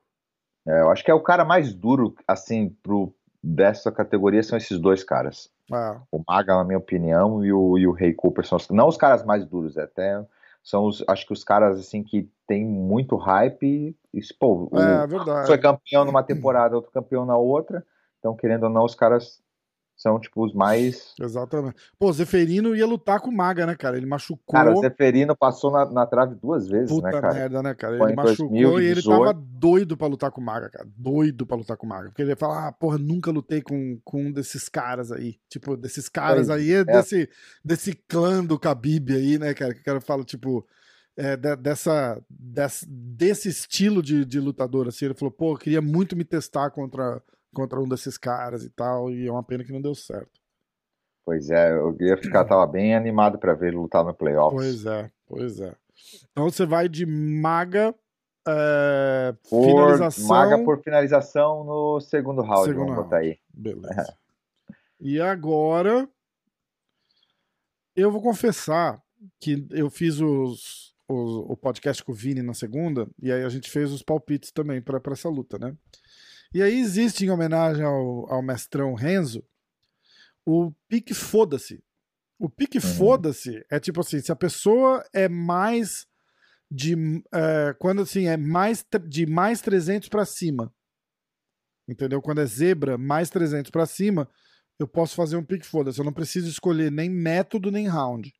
[0.66, 4.78] É, eu acho que é o cara mais duro, assim, pro, dessa categoria são esses
[4.78, 5.50] dois caras.
[5.72, 6.02] Ah.
[6.10, 8.96] O Maga, na minha opinião, e o, e o Ray Cooper são os, não os
[8.96, 10.22] caras mais duros, é até
[10.62, 13.96] são os, acho que os caras assim que tem muito hype.
[14.12, 15.46] E, pô, é, o, verdade.
[15.46, 17.84] foi campeão numa temporada, outro campeão na outra.
[18.18, 19.42] Então, querendo ou não, os caras
[19.98, 21.12] são, tipo, os mais.
[21.20, 21.74] Exatamente.
[21.98, 23.96] Pô, o Zeferino ia lutar com o Maga, né, cara?
[23.96, 24.52] Ele machucou.
[24.52, 27.34] Cara, o Zeferino passou na, na trave duas vezes, Puta né, cara?
[27.34, 27.96] merda, né, cara?
[27.96, 28.80] Ele machucou 2018.
[28.80, 30.88] e ele tava doido pra lutar com o Maga, cara.
[30.96, 32.10] Doido pra lutar com o Maga.
[32.10, 35.34] Porque ele ia falar, ah, porra, nunca lutei com, com um desses caras aí.
[35.48, 36.84] Tipo, desses caras aí, é, é.
[36.84, 37.28] Desse,
[37.64, 39.74] desse clã do Khabib aí, né, cara?
[39.74, 40.64] Que o cara fala, tipo
[41.18, 46.14] é, dessa, desse, desse estilo de, de lutador, assim, ele falou, pô, eu queria muito
[46.14, 47.20] me testar contra,
[47.54, 50.40] contra um desses caras e tal, e é uma pena que não deu certo.
[51.24, 54.54] Pois é, eu ia ficar, tava bem animado para ver ele lutar no playoffs.
[54.54, 55.74] Pois é, pois é.
[56.30, 57.94] Então você vai de maga
[58.46, 60.26] é, por, finalização.
[60.26, 63.04] Maga por finalização no segundo round, segundo vamos round.
[63.04, 63.38] botar aí.
[63.52, 64.16] Beleza.
[64.98, 66.08] e agora
[67.94, 69.02] eu vou confessar
[69.38, 73.48] que eu fiz os o, o podcast com o Vini na segunda, e aí a
[73.48, 75.74] gente fez os palpites também para essa luta, né?
[76.52, 79.44] E aí existe, em homenagem ao, ao mestrão Renzo,
[80.46, 81.82] o pique foda-se.
[82.38, 82.94] O pique uhum.
[82.94, 86.06] foda-se é tipo assim, se a pessoa é mais
[86.70, 86.94] de
[87.32, 90.72] é, quando assim é mais de mais 300 para cima.
[91.88, 92.20] Entendeu?
[92.20, 94.28] Quando é zebra, mais 300 para cima,
[94.78, 95.98] eu posso fazer um pique foda-se.
[95.98, 98.32] Eu não preciso escolher nem método nem round.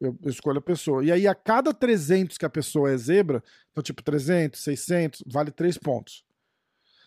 [0.00, 1.04] Eu, eu, escolho a pessoa.
[1.04, 5.50] E aí, a cada 300 que a pessoa é zebra, então, tipo, 300, 600, vale
[5.50, 6.24] 3 pontos.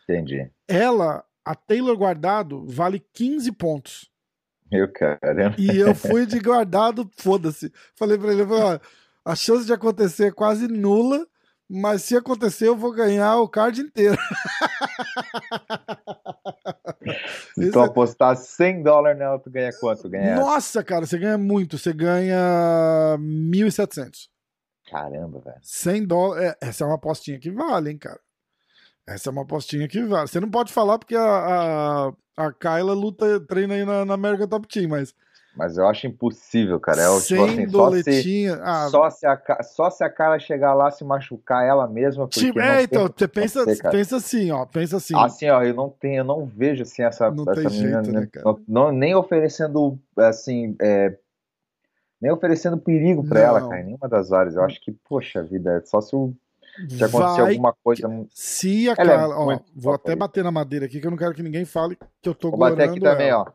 [0.04, 0.50] Entendi.
[0.68, 4.12] Ela, a Taylor guardado, vale 15 pontos.
[4.72, 5.56] Meu caramba.
[5.58, 7.72] E eu fui de guardado, foda-se.
[7.96, 8.80] Falei pra ele, falei, ó,
[9.26, 11.28] a chance de acontecer é quase nula,
[11.70, 14.18] mas se acontecer, eu vou ganhar o card inteiro.
[17.56, 20.10] Se tu é apostar 100 dólares nela, tu ganha quanto?
[20.10, 21.78] Ganha Nossa, cara, você ganha muito.
[21.78, 24.30] Você ganha 1.700.
[24.90, 25.58] Caramba, velho.
[25.62, 26.56] 100 dólares.
[26.62, 28.20] É, essa é uma apostinha que vale, hein, cara.
[29.08, 30.28] Essa é uma apostinha que vale.
[30.28, 34.48] Você não pode falar porque a, a, a Kyla luta, treina aí na, na American
[34.48, 35.14] Top Team, mas.
[35.56, 37.02] Mas eu acho impossível, cara.
[37.02, 38.56] É, tipo, Sem assim, doletinha.
[38.56, 41.88] Só se, ah, só, se a, só se a cara chegar lá se machucar ela
[41.90, 42.26] mesma.
[42.28, 44.66] Tipo, é, então, você pensa, pensa assim, ó.
[44.66, 45.14] Pensa assim.
[45.18, 48.02] Assim, ó, eu não tenho, eu não vejo assim essa, não essa menina.
[48.02, 50.74] Jeito, né, não, não, nem oferecendo assim.
[50.82, 51.18] É,
[52.22, 54.56] nem oferecendo perigo para ela, cara, nenhuma das áreas.
[54.56, 56.34] Eu acho que, poxa vida, é só se o
[56.90, 58.28] se acontecer Vai, alguma coisa.
[58.32, 61.34] Se a Ela é ó, vou até bater na madeira aqui, que eu não quero
[61.34, 63.44] que ninguém fale que eu tô Vou bater aqui também, ela.
[63.48, 63.52] ó.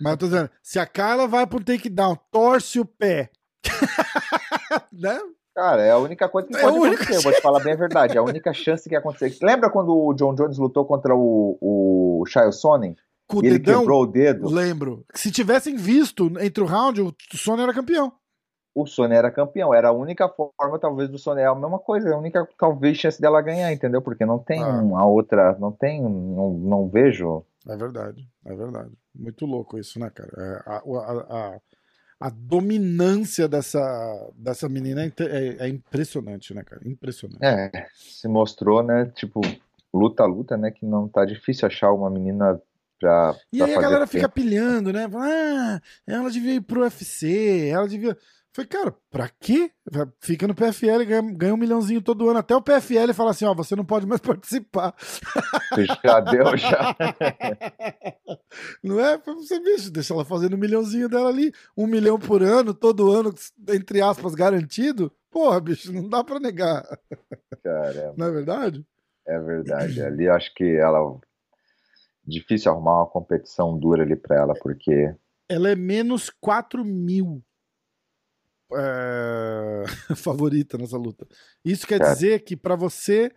[0.00, 3.30] Mas eu tô dizendo, se a Carla vai pro takedown, torce o pé.
[4.92, 5.18] né?
[5.54, 7.24] Cara, é a única coisa que é pode acontecer, chance.
[7.24, 8.16] vou te falar bem a verdade.
[8.16, 9.38] É a única chance que acontecer.
[9.42, 12.94] Lembra quando o John Jones lutou contra o, o Shail Sonnen?
[13.26, 14.48] Com e ele quebrou o dedo?
[14.50, 15.04] Lembro.
[15.14, 18.12] Se tivessem visto entre o round, o Sonnen era campeão
[18.76, 19.72] o Sony era campeão.
[19.72, 21.40] Era a única forma, talvez, do Sony.
[21.40, 24.02] É a mesma coisa, é a única, talvez, chance dela ganhar, entendeu?
[24.02, 24.82] Porque não tem ah.
[24.98, 27.42] a outra, não tem, não, não vejo.
[27.66, 28.92] É verdade, é verdade.
[29.14, 30.30] Muito louco isso, né, cara?
[30.36, 31.60] É, a, a, a,
[32.20, 33.80] a, dominância dessa,
[34.36, 36.82] dessa menina é, é, é, impressionante, né, cara?
[36.86, 37.42] Impressionante.
[37.42, 39.40] É, se mostrou, né, tipo,
[39.92, 42.60] luta a luta, né, que não tá difícil achar uma menina
[42.98, 44.12] Pra, e pra aí a galera tempo.
[44.12, 45.06] fica pilhando, né?
[45.14, 48.16] Ah, ela devia ir pro UFC, ela devia.
[48.56, 49.70] Falei, cara, pra quê?
[50.18, 52.38] Fica no PFL, ganha, ganha um milhãozinho todo ano.
[52.38, 54.94] Até o PFL fala assim: ó, você não pode mais participar.
[56.02, 56.96] Já deu, já.
[58.82, 59.18] Não é?
[59.18, 61.52] Você, bicho, deixa ela fazendo um milhãozinho dela ali.
[61.76, 63.34] Um milhão por ano, todo ano,
[63.68, 65.12] entre aspas, garantido.
[65.30, 66.82] Porra, bicho, não dá pra negar.
[67.62, 68.14] Caramba.
[68.16, 68.86] Não é verdade?
[69.26, 70.02] É verdade.
[70.02, 71.18] Ali acho que ela.
[72.24, 75.14] Difícil arrumar uma competição dura ali pra ela, porque.
[75.46, 77.42] Ela é menos 4 mil
[78.74, 79.84] é,
[80.16, 81.26] favorita nessa luta.
[81.64, 82.12] Isso quer é.
[82.12, 83.32] dizer que para você,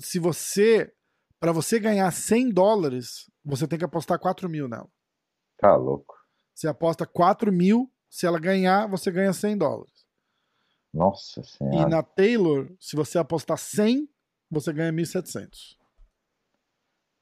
[0.00, 0.92] se você,
[1.38, 4.88] para você ganhar 100 dólares, você tem que apostar 4 mil nela.
[5.58, 6.14] Tá louco.
[6.54, 10.04] Você aposta 4 mil, se ela ganhar, você ganha 100 dólares.
[10.92, 11.76] Nossa senhora.
[11.76, 14.08] E na Taylor, se você apostar 100,
[14.48, 15.76] você ganha 1.700.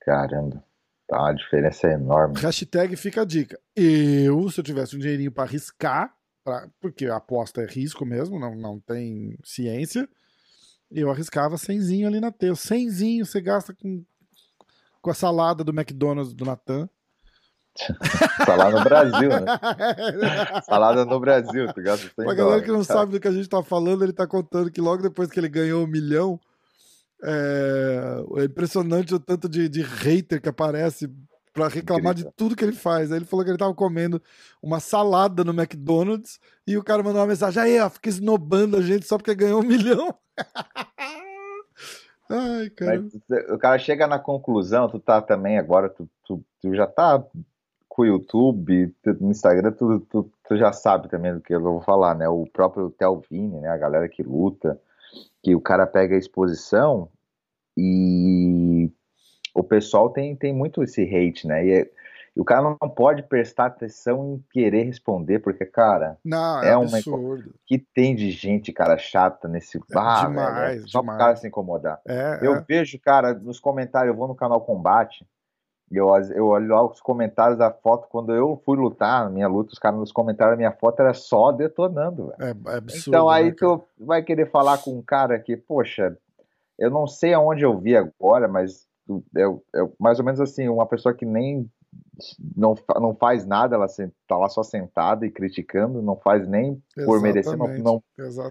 [0.01, 0.63] Caramba.
[1.09, 2.39] Tá, a diferença é enorme.
[2.39, 3.59] Hashtag fica a dica.
[3.75, 8.39] Eu, se eu tivesse um dinheirinho para arriscar, pra, porque a aposta é risco mesmo,
[8.39, 10.09] não, não tem ciência.
[10.91, 12.55] Eu arriscava cenzinho ali na T.
[12.55, 14.05] Cenzinho você gasta com,
[15.01, 16.89] com a salada do McDonald's do Natan.
[18.45, 19.47] Salada no Brasil, né?
[20.63, 22.99] Salada no Brasil, tu gasta 100 Pra galera que não cara.
[22.99, 25.49] sabe do que a gente tá falando, ele tá contando que logo depois que ele
[25.49, 26.39] ganhou o um milhão,
[27.23, 31.11] é, é impressionante o tanto de, de hater que aparece
[31.53, 32.31] para reclamar Incrível.
[32.31, 33.13] de tudo que ele faz.
[33.13, 34.21] Aí ele falou que ele tava comendo
[34.63, 38.83] uma salada no McDonald's e o cara mandou uma mensagem: aí, ó, fica esnobando a
[38.83, 40.15] gente só porque ganhou um milhão.
[42.31, 43.03] Ai, cara.
[43.03, 43.13] Mas
[43.51, 47.23] o cara chega na conclusão, tu tá também agora, tu, tu, tu já tá
[47.87, 51.83] com o YouTube, no Instagram, tu, tu, tu, já sabe também do que eu vou
[51.83, 52.27] falar, né?
[52.27, 53.69] O próprio Telvini, né?
[53.69, 54.81] A galera que luta,
[55.43, 57.11] que o cara pega a exposição
[57.77, 58.91] e
[59.55, 61.67] o pessoal tem, tem muito esse hate, né?
[61.67, 61.91] E, é,
[62.35, 66.73] e o cara não pode prestar atenção em querer responder, porque, cara, não, é, é
[66.73, 67.45] absurdo.
[67.45, 69.77] uma que tem de gente, cara, chata nesse.
[69.77, 71.19] É ah, demais, velho, só demais.
[71.19, 72.01] pro cara se incomodar.
[72.07, 72.65] É, eu é.
[72.67, 75.27] vejo, cara, nos comentários, eu vou no canal Combate.
[75.91, 78.09] Eu, eu olho lá os comentários da foto.
[78.09, 81.13] Quando eu fui lutar, na minha luta, os caras nos comentários da minha foto era
[81.13, 82.33] só detonando.
[82.41, 83.09] É, é absurdo.
[83.09, 86.17] Então aí né, tu vai querer falar com um cara que, poxa,
[86.79, 88.89] eu não sei aonde eu vi agora, mas
[89.37, 91.69] é, é mais ou menos assim, uma pessoa que nem
[92.57, 97.07] não, não faz nada, ela está lá só sentada e criticando, não faz nem Exatamente.
[97.07, 98.03] por merecer, não, não,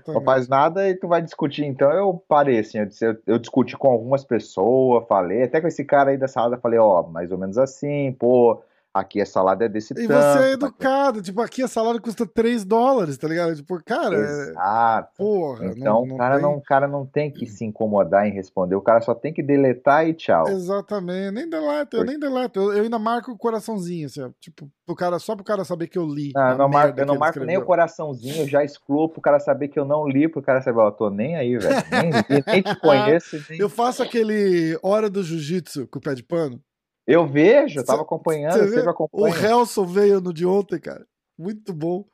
[0.08, 1.66] não, faz nada e tu vai discutir.
[1.66, 5.86] Então eu parei assim, eu, eu, eu, discuti com algumas pessoas, falei, até com esse
[5.86, 8.62] cara aí da salada, falei, ó, mais ou menos assim, pô,
[8.94, 10.04] aqui a salada é desse e tanto.
[10.04, 13.56] E você é educado, tipo, aqui a salada custa 3 dólares, tá ligado?
[13.56, 14.16] Tipo, cara.
[14.16, 15.10] É Exato.
[15.14, 15.18] É...
[15.18, 15.66] Porra.
[15.68, 16.44] Então não, o, cara tem...
[16.44, 19.42] não, o cara não tem que se incomodar em responder, o cara só tem que
[19.42, 20.48] deletar e tchau.
[20.48, 21.32] Exatamente.
[21.32, 22.60] Nem deleto, eu nem deleto.
[22.60, 25.88] Eu, eu ainda marco o coraçãozinho, assim, ó, tipo, pro cara, só pro cara saber
[25.88, 26.32] que eu li.
[26.36, 29.40] Não, eu não marco, eu não marco nem o coraçãozinho, eu já excluo pro cara
[29.40, 31.76] saber que eu não li, pro cara saber, ó, eu tô nem aí, velho.
[31.92, 32.12] Nem,
[32.46, 33.42] nem te conheço.
[33.50, 33.60] Nem...
[33.60, 36.62] Eu faço aquele Hora do Jiu-Jitsu com o pé de pano.
[37.08, 39.34] Eu vejo, eu tava acompanhando, você sempre acompanha.
[39.34, 41.06] O Helson veio no de ontem, cara.
[41.38, 42.06] Muito bom.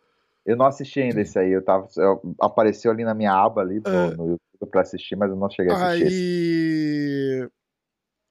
[0.46, 3.82] Eu não assisti ainda esse aí, eu tava, eu, apareceu ali na minha aba ali
[3.86, 4.16] é.
[4.16, 6.06] no YouTube pra assistir, mas eu não cheguei a assistir.
[6.06, 7.50] Aí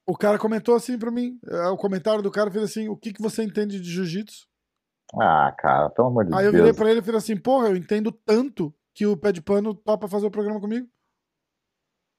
[0.09, 3.13] o cara comentou assim pra mim, é, o comentário do cara fez assim, o que,
[3.13, 4.47] que você entende de jiu-jitsu?
[5.15, 6.41] Ah, cara, pelo amor de Deus.
[6.41, 9.31] Aí eu virei pra ele e falei assim, porra, eu entendo tanto que o Pé
[9.31, 10.89] de Pano topa fazer o programa comigo.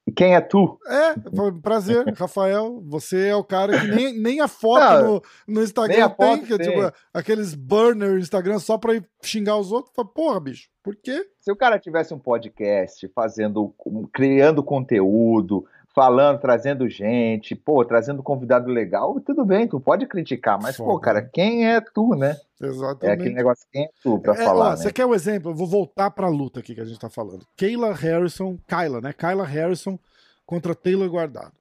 [0.08, 0.80] E quem é tu?
[0.88, 1.15] É,
[1.62, 2.82] prazer, Rafael.
[2.86, 6.70] Você é o cara que nem, nem a foto no, no Instagram tem, que, tem.
[6.70, 9.93] Tipo, aqueles burner Instagram só pra ir xingar os outros.
[10.15, 11.28] Porra, bicho, por quê?
[11.41, 13.76] Se o cara tivesse um podcast fazendo,
[14.13, 15.65] criando conteúdo,
[15.97, 20.91] falando, trazendo gente, pô, trazendo convidado legal, tudo bem, tu pode criticar, mas, Foda.
[20.91, 22.39] pô, cara, quem é tu, né?
[22.62, 23.05] Exatamente.
[23.05, 24.75] É aquele negócio, quem é tu pra é, falar, ó, né?
[24.75, 25.49] Você quer o um exemplo?
[25.49, 27.47] Eu vou voltar pra luta aqui que a gente tá falando.
[27.57, 29.12] Kayla Harrison, Kyla, né?
[29.12, 29.97] Kyla Harrison
[30.45, 31.53] contra Taylor Guardado.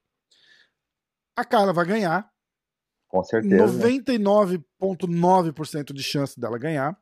[1.35, 2.29] A Kyla vai ganhar.
[3.07, 3.65] Com certeza.
[3.65, 6.95] 99,9% de chance dela ganhar.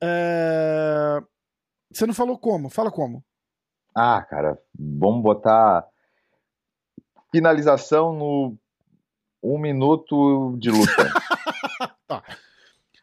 [0.00, 1.20] É...
[1.92, 2.70] Você não falou como?
[2.70, 3.24] Fala como.
[3.92, 5.92] Ah, cara, vamos botar
[7.34, 8.56] finalização no
[9.42, 11.12] um minuto de luta.
[12.06, 12.22] tá.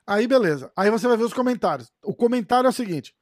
[0.08, 0.72] Aí, beleza.
[0.76, 1.91] Aí você vai ver os comentários.
[2.02, 3.13] O comentário é o seguinte: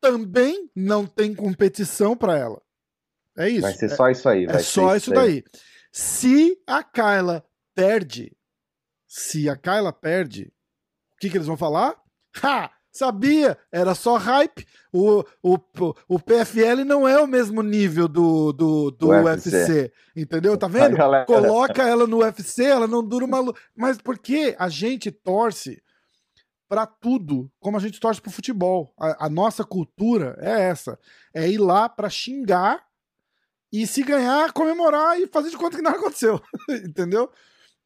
[0.00, 2.62] também não tem competição para ela.
[3.36, 3.62] É isso.
[3.62, 4.46] Vai ser só isso aí.
[4.46, 5.42] É só isso daí.
[5.90, 7.44] Se a Kyla
[7.74, 8.36] perde,
[9.08, 10.52] se a Kyla perde,
[11.14, 12.00] o que, que eles vão falar?
[12.42, 12.70] Ha!
[12.92, 14.66] Sabia, era só hype.
[14.92, 15.58] O, o,
[16.06, 19.48] o PFL não é o mesmo nível do, do, do UFC.
[19.48, 19.92] UFC.
[20.14, 20.58] Entendeu?
[20.58, 20.94] Tá vendo?
[21.26, 23.54] Coloca ela no UFC, ela não dura uma.
[23.74, 25.82] Mas porque a gente torce
[26.68, 28.94] para tudo, como a gente torce pro futebol.
[28.98, 30.98] A, a, nossa cultura é essa:
[31.32, 32.84] é ir lá para xingar
[33.72, 36.38] e se ganhar, comemorar e fazer de conta que nada aconteceu.
[36.84, 37.30] Entendeu?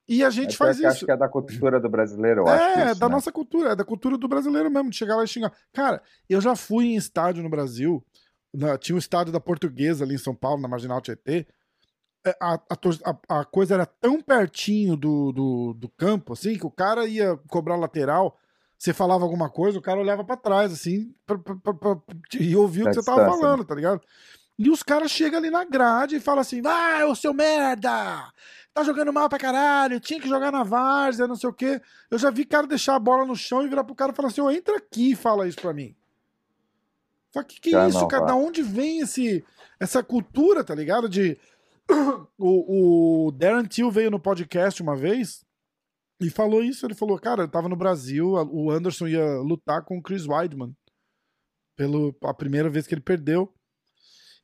[0.08, 0.86] E a gente faz isso.
[0.86, 2.78] Acho que é da cultura do brasileiro, eu é, acho.
[2.78, 3.14] É, da né?
[3.14, 5.52] nossa cultura, é da cultura do brasileiro mesmo, de chegar lá e xingar.
[5.72, 8.04] Cara, eu já fui em estádio no Brasil,
[8.54, 11.46] na, tinha o um estádio da Portuguesa ali em São Paulo, na Marginal Tietê.
[12.24, 16.70] É, a, a, a, coisa era tão pertinho do, do, do, campo, assim, que o
[16.70, 18.36] cara ia cobrar lateral,
[18.78, 21.96] você falava alguma coisa, o cara olhava para trás, assim, pra, pra, pra,
[22.38, 23.28] e ouvia o que você tava né?
[23.28, 24.00] falando, tá ligado?
[24.58, 28.32] E os caras chegam ali na grade e falam assim: vai, ô seu merda!
[28.72, 31.80] Tá jogando mal pra caralho, tinha que jogar na várzea, não sei o quê.
[32.10, 34.28] Eu já vi cara deixar a bola no chão e virar pro cara e falar
[34.28, 35.94] assim: ô, entra aqui e fala isso pra mim.
[37.32, 38.26] Só que que é isso, não, cara?
[38.26, 39.44] Da onde vem esse,
[39.78, 41.08] essa cultura, tá ligado?
[41.08, 41.38] De.
[42.38, 45.44] o, o Darren Till veio no podcast uma vez
[46.20, 46.86] e falou isso.
[46.86, 50.74] Ele falou: cara, eu tava no Brasil, o Anderson ia lutar com o Chris Weidman.
[51.76, 53.52] Pelo, a primeira vez que ele perdeu.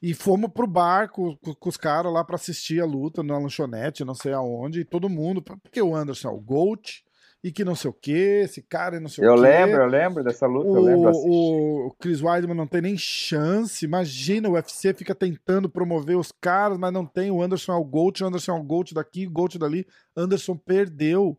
[0.03, 3.39] E fomos pro bar com, com, com os caras lá para assistir a luta na
[3.39, 7.05] lanchonete, não sei aonde, e todo mundo, porque o Anderson é o Gold,
[7.45, 9.41] e que não sei o que, esse cara não sei eu o que.
[9.41, 12.81] Eu lembro, eu lembro dessa luta, o, eu lembro O, o Chris Weidman não tem
[12.81, 17.73] nem chance, imagina, o UFC fica tentando promover os caras, mas não tem, o Anderson
[17.73, 19.87] é o Gold, o Anderson é o Gold daqui, o Gold dali,
[20.17, 21.39] Anderson perdeu.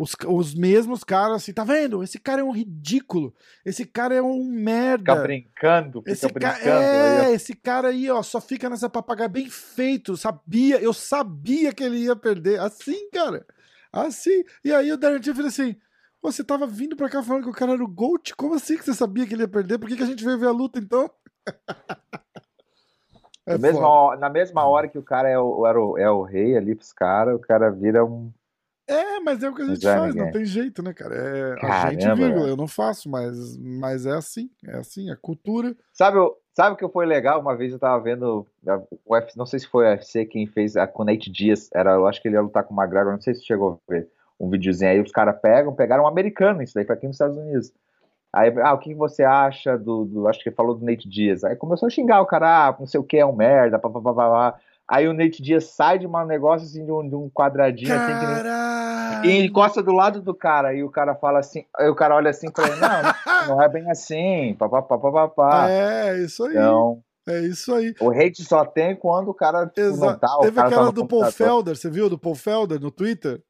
[0.00, 2.02] Os, os mesmos caras assim, tá vendo?
[2.02, 3.34] Esse cara é um ridículo.
[3.66, 5.12] Esse cara é um merda.
[5.12, 6.58] Fica brincando, fica esse brincando.
[6.66, 10.16] é, aí, esse cara aí, ó, só fica nessa papagaia bem feito.
[10.16, 12.58] Sabia, eu sabia que ele ia perder.
[12.60, 13.44] Assim, cara.
[13.92, 14.42] Assim.
[14.64, 15.76] E aí o Darren Till falou assim:
[16.22, 18.34] você tava vindo pra cá falando que o cara era o Gold?
[18.36, 19.78] Como assim que você sabia que ele ia perder?
[19.78, 21.10] Por que, que a gente veio ver a luta então?
[23.44, 26.22] é na, mesma, na mesma hora que o cara é o, era o, é o
[26.22, 28.32] rei ali pros caras, o cara vira um
[28.90, 31.14] é, mas é o que a gente é faz, não tem jeito, né, cara?
[31.14, 35.16] É Caramba, a gente, vírgula, eu não faço, mas, mas é assim, é assim, a
[35.16, 35.76] cultura.
[35.92, 36.18] Sabe,
[36.54, 37.40] sabe o que foi legal?
[37.40, 38.46] Uma vez eu tava vendo
[39.06, 41.92] o UFC, não sei se foi o UFC quem fez a com Nate Dias, era,
[41.92, 44.08] eu acho que ele ia lutar com o McGregor, não sei se chegou a ver
[44.38, 47.36] um videozinho aí, os caras pegam, pegaram um americano, isso daí foi aqui nos Estados
[47.36, 47.72] Unidos.
[48.32, 51.42] Aí, ah, o que você acha do, do acho que ele falou do Nate Dias.
[51.42, 54.58] Aí começou a xingar o cara, ah, não sei o que, é um merda, papapá.
[54.90, 59.28] Aí o Nate Dias sai de um negócio assim, de um, de um quadradinho assim,
[59.28, 60.74] e encosta do lado do cara.
[60.74, 63.68] E o cara fala assim, aí o cara olha assim pra ele, não, não é
[63.68, 65.68] bem assim, papapá, papapá.
[65.70, 66.50] É, isso aí.
[66.50, 67.94] Então, é isso aí.
[68.00, 71.06] O hate só tem quando o cara tipo, não tá, Teve cara aquela tá do
[71.06, 73.40] Paul Felder, você viu do Paul Felder no Twitter?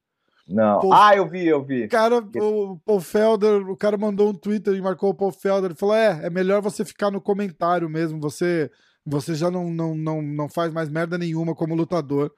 [0.46, 0.78] Não.
[0.80, 0.92] Paul...
[0.92, 1.88] Ah, eu vi, eu vi.
[1.88, 5.74] Cara, o Paul Felder, o cara mandou um Twitter e marcou o Paul Felder e
[5.74, 8.70] falou: é, é melhor você ficar no comentário mesmo, você
[9.04, 12.32] você já não, não, não, não faz mais merda nenhuma como lutador.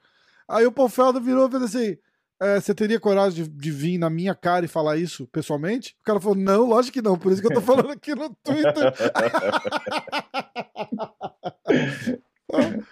[0.47, 1.97] Aí o Paul Felder virou e falou assim:
[2.41, 5.95] é, você teria coragem de, de, vir na minha cara e falar isso pessoalmente?
[6.01, 8.29] O cara falou: não, lógico que não, por isso que eu tô falando aqui no
[8.43, 8.93] Twitter.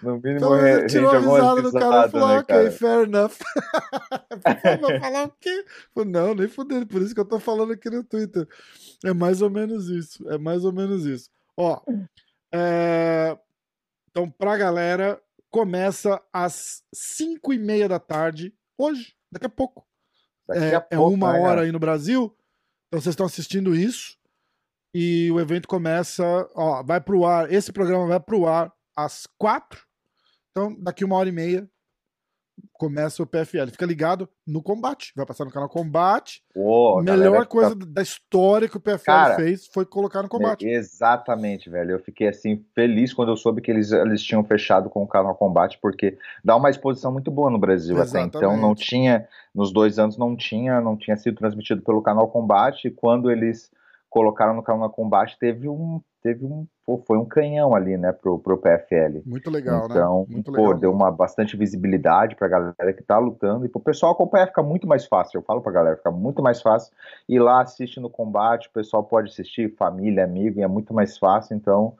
[0.02, 3.32] no mínimo, então, ele tirou a risada do cara e falou: né, ok, fair enough.
[4.42, 5.64] Vai falar o quê?
[6.06, 8.48] Não, nem fudendo, por isso que eu tô falando aqui no Twitter.
[9.04, 10.26] É mais ou menos isso.
[10.30, 11.28] É mais ou menos isso.
[11.56, 11.80] Ó,
[12.50, 13.36] é,
[14.12, 19.86] então, pra galera, começa às 5 e meia da tarde, hoje, daqui a pouco.
[20.46, 22.36] Daqui é, a é pouco, uma né, hora aí no Brasil.
[22.86, 24.18] Então vocês estão assistindo isso.
[24.94, 26.22] E o evento começa,
[26.54, 29.86] ó, vai pro ar, esse programa vai pro ar às quatro.
[30.50, 31.70] Então, daqui uma hora e meia,
[32.82, 33.70] começa o PFL.
[33.70, 35.12] Fica ligado no combate.
[35.14, 36.42] Vai passar no canal Combate.
[36.52, 37.86] Oh, Melhor coisa tá...
[37.88, 40.66] da história que o PFL Cara, fez foi colocar no combate.
[40.66, 41.92] Exatamente, velho.
[41.92, 45.36] Eu fiquei assim feliz quando eu soube que eles, eles tinham fechado com o canal
[45.36, 48.36] Combate, porque dá uma exposição muito boa no Brasil exatamente.
[48.36, 48.56] até então.
[48.56, 52.88] Não tinha, nos dois anos não tinha, não tinha sido transmitido pelo canal Combate.
[52.88, 53.70] E quando eles
[54.12, 58.38] colocaram no canal Combate, teve um teve um pô, foi um canhão ali, né, pro,
[58.38, 59.22] pro PFL.
[59.24, 59.94] Muito legal, né?
[59.94, 60.34] então, né?
[60.34, 60.78] Muito pô, legal.
[60.78, 64.86] deu uma bastante visibilidade pra galera que tá lutando e pro pessoal acompanhar fica muito
[64.86, 65.38] mais fácil.
[65.38, 66.94] Eu falo pra galera, fica muito mais fácil
[67.26, 71.16] ir lá assiste no combate, o pessoal pode assistir, família, amigo, e é muito mais
[71.16, 71.96] fácil, então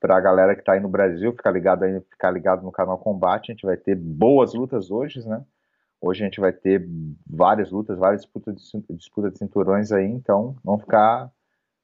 [0.00, 3.50] pra galera que tá aí no Brasil, ficar ligado aí, ficar ligado no canal Combate,
[3.50, 5.44] a gente vai ter boas lutas hoje, né?
[6.00, 6.88] Hoje a gente vai ter
[7.28, 11.30] várias lutas, várias disputas de, disputa de cinturões aí, então vamos ficar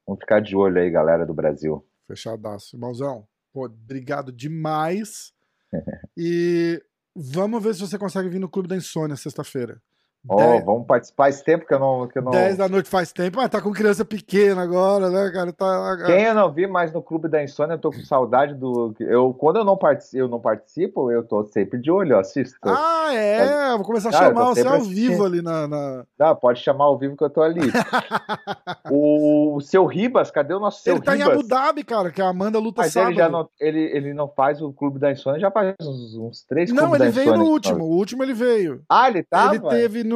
[0.07, 1.85] Vamos ficar de olho aí, galera do Brasil.
[2.07, 2.77] Fechadaço.
[2.77, 5.33] Irmãozão, pô, obrigado demais.
[6.17, 6.83] e
[7.15, 9.81] vamos ver se você consegue vir no Clube da Insônia sexta-feira.
[10.29, 11.25] Ó, oh, vamos participar.
[11.25, 12.09] Faz tempo que eu não.
[12.09, 12.31] Que eu não...
[12.31, 15.53] 10 da noite faz tempo, mas tá com criança pequena agora, né, cara?
[15.53, 15.97] Tá...
[16.07, 18.95] Quem eu não vi mais no Clube da Insônia, eu tô com saudade do.
[19.01, 22.57] Eu, quando eu não, participo, eu não participo, eu tô sempre de olho, eu assisto.
[22.63, 23.71] Ah, é?
[23.77, 25.69] Vou começar a ah, chamar você ao vivo ali na.
[25.69, 26.35] na...
[26.35, 27.61] Pode chamar ao vivo que eu tô ali.
[28.91, 31.29] o, o seu Ribas, cadê o nosso seu Ele tá Ribas?
[31.29, 33.11] em Abu Dhabi, cara, que a Amanda luta mas sábado.
[33.11, 36.45] Ele, já não, ele, ele não faz o Clube da Insônia já faz uns, uns
[36.45, 37.85] três Não, ele veio no último.
[37.85, 38.83] O último ele veio.
[38.89, 39.55] Ah, ele tava?
[39.55, 40.14] Ele teve no.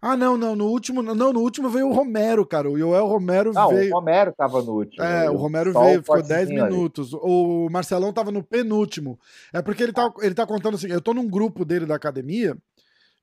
[0.00, 2.68] Ah, não, não, no último, não, no último veio o Romero, cara.
[2.70, 3.92] O Joel Romero não, veio.
[3.92, 5.04] o Romero tava no último.
[5.04, 7.14] É, o Romero veio, ficou 10 minutos.
[7.14, 7.22] Ali.
[7.24, 9.18] O Marcelão tava no penúltimo.
[9.52, 12.56] É porque ele tá, ele tá contando assim, eu tô num grupo dele da academia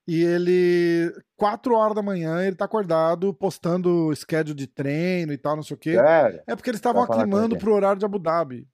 [0.06, 5.56] e ele, 4 horas da manhã, ele tá acordado, postando schedule de treino e tal,
[5.56, 5.94] não sei o quê.
[5.94, 6.42] Sério?
[6.46, 8.66] É porque eles estavam aclimando pro horário de Abu Dhabi.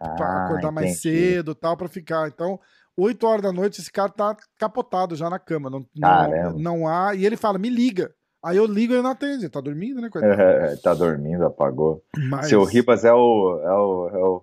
[0.00, 0.74] Ah, pra acordar entendi.
[0.74, 2.28] mais cedo e tal, pra ficar.
[2.28, 2.60] Então,
[2.98, 5.70] 8 horas da noite, esse cara tá capotado já na cama.
[5.70, 7.14] Não, não, não, há.
[7.14, 8.12] E ele fala, me liga.
[8.44, 9.48] Aí eu ligo e ele não atende.
[9.48, 10.40] Tá dormindo, né, coitado?
[10.40, 12.02] É, tá dormindo, apagou.
[12.28, 12.48] Mas...
[12.48, 14.42] Seu Ribas é o, é o, é o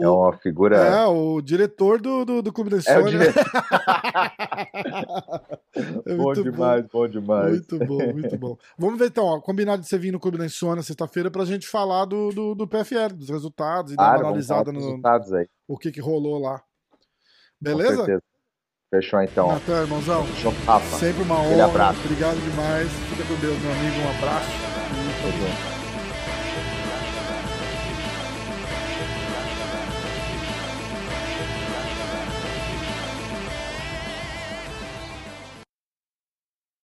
[0.00, 0.78] é uma figura.
[0.78, 2.98] É, o diretor do, do, do Clube da Insônia.
[2.98, 3.44] É o diretor.
[6.06, 7.00] é bom demais, bom.
[7.00, 7.08] bom.
[7.08, 7.50] demais.
[7.50, 8.56] Muito bom, muito bom.
[8.78, 11.66] Vamos ver então, ó, combinado de você vir no Clube da Insônia sexta-feira pra gente
[11.66, 15.46] falar do, do, do PFL, dos resultados e dar uma analisada no resultados aí.
[15.68, 16.62] o que, que rolou lá.
[17.60, 18.20] Beleza?
[18.94, 19.48] Fechou então.
[19.48, 20.26] Natan, irmãozão.
[20.26, 20.98] Fechou, Rafa.
[20.98, 21.46] Sempre uma honra.
[21.46, 22.00] Aquele abraço.
[22.04, 22.88] Obrigado demais.
[23.10, 23.96] Fica com Deus, meu amigo.
[24.00, 24.50] Um abraço.
[25.70, 25.73] E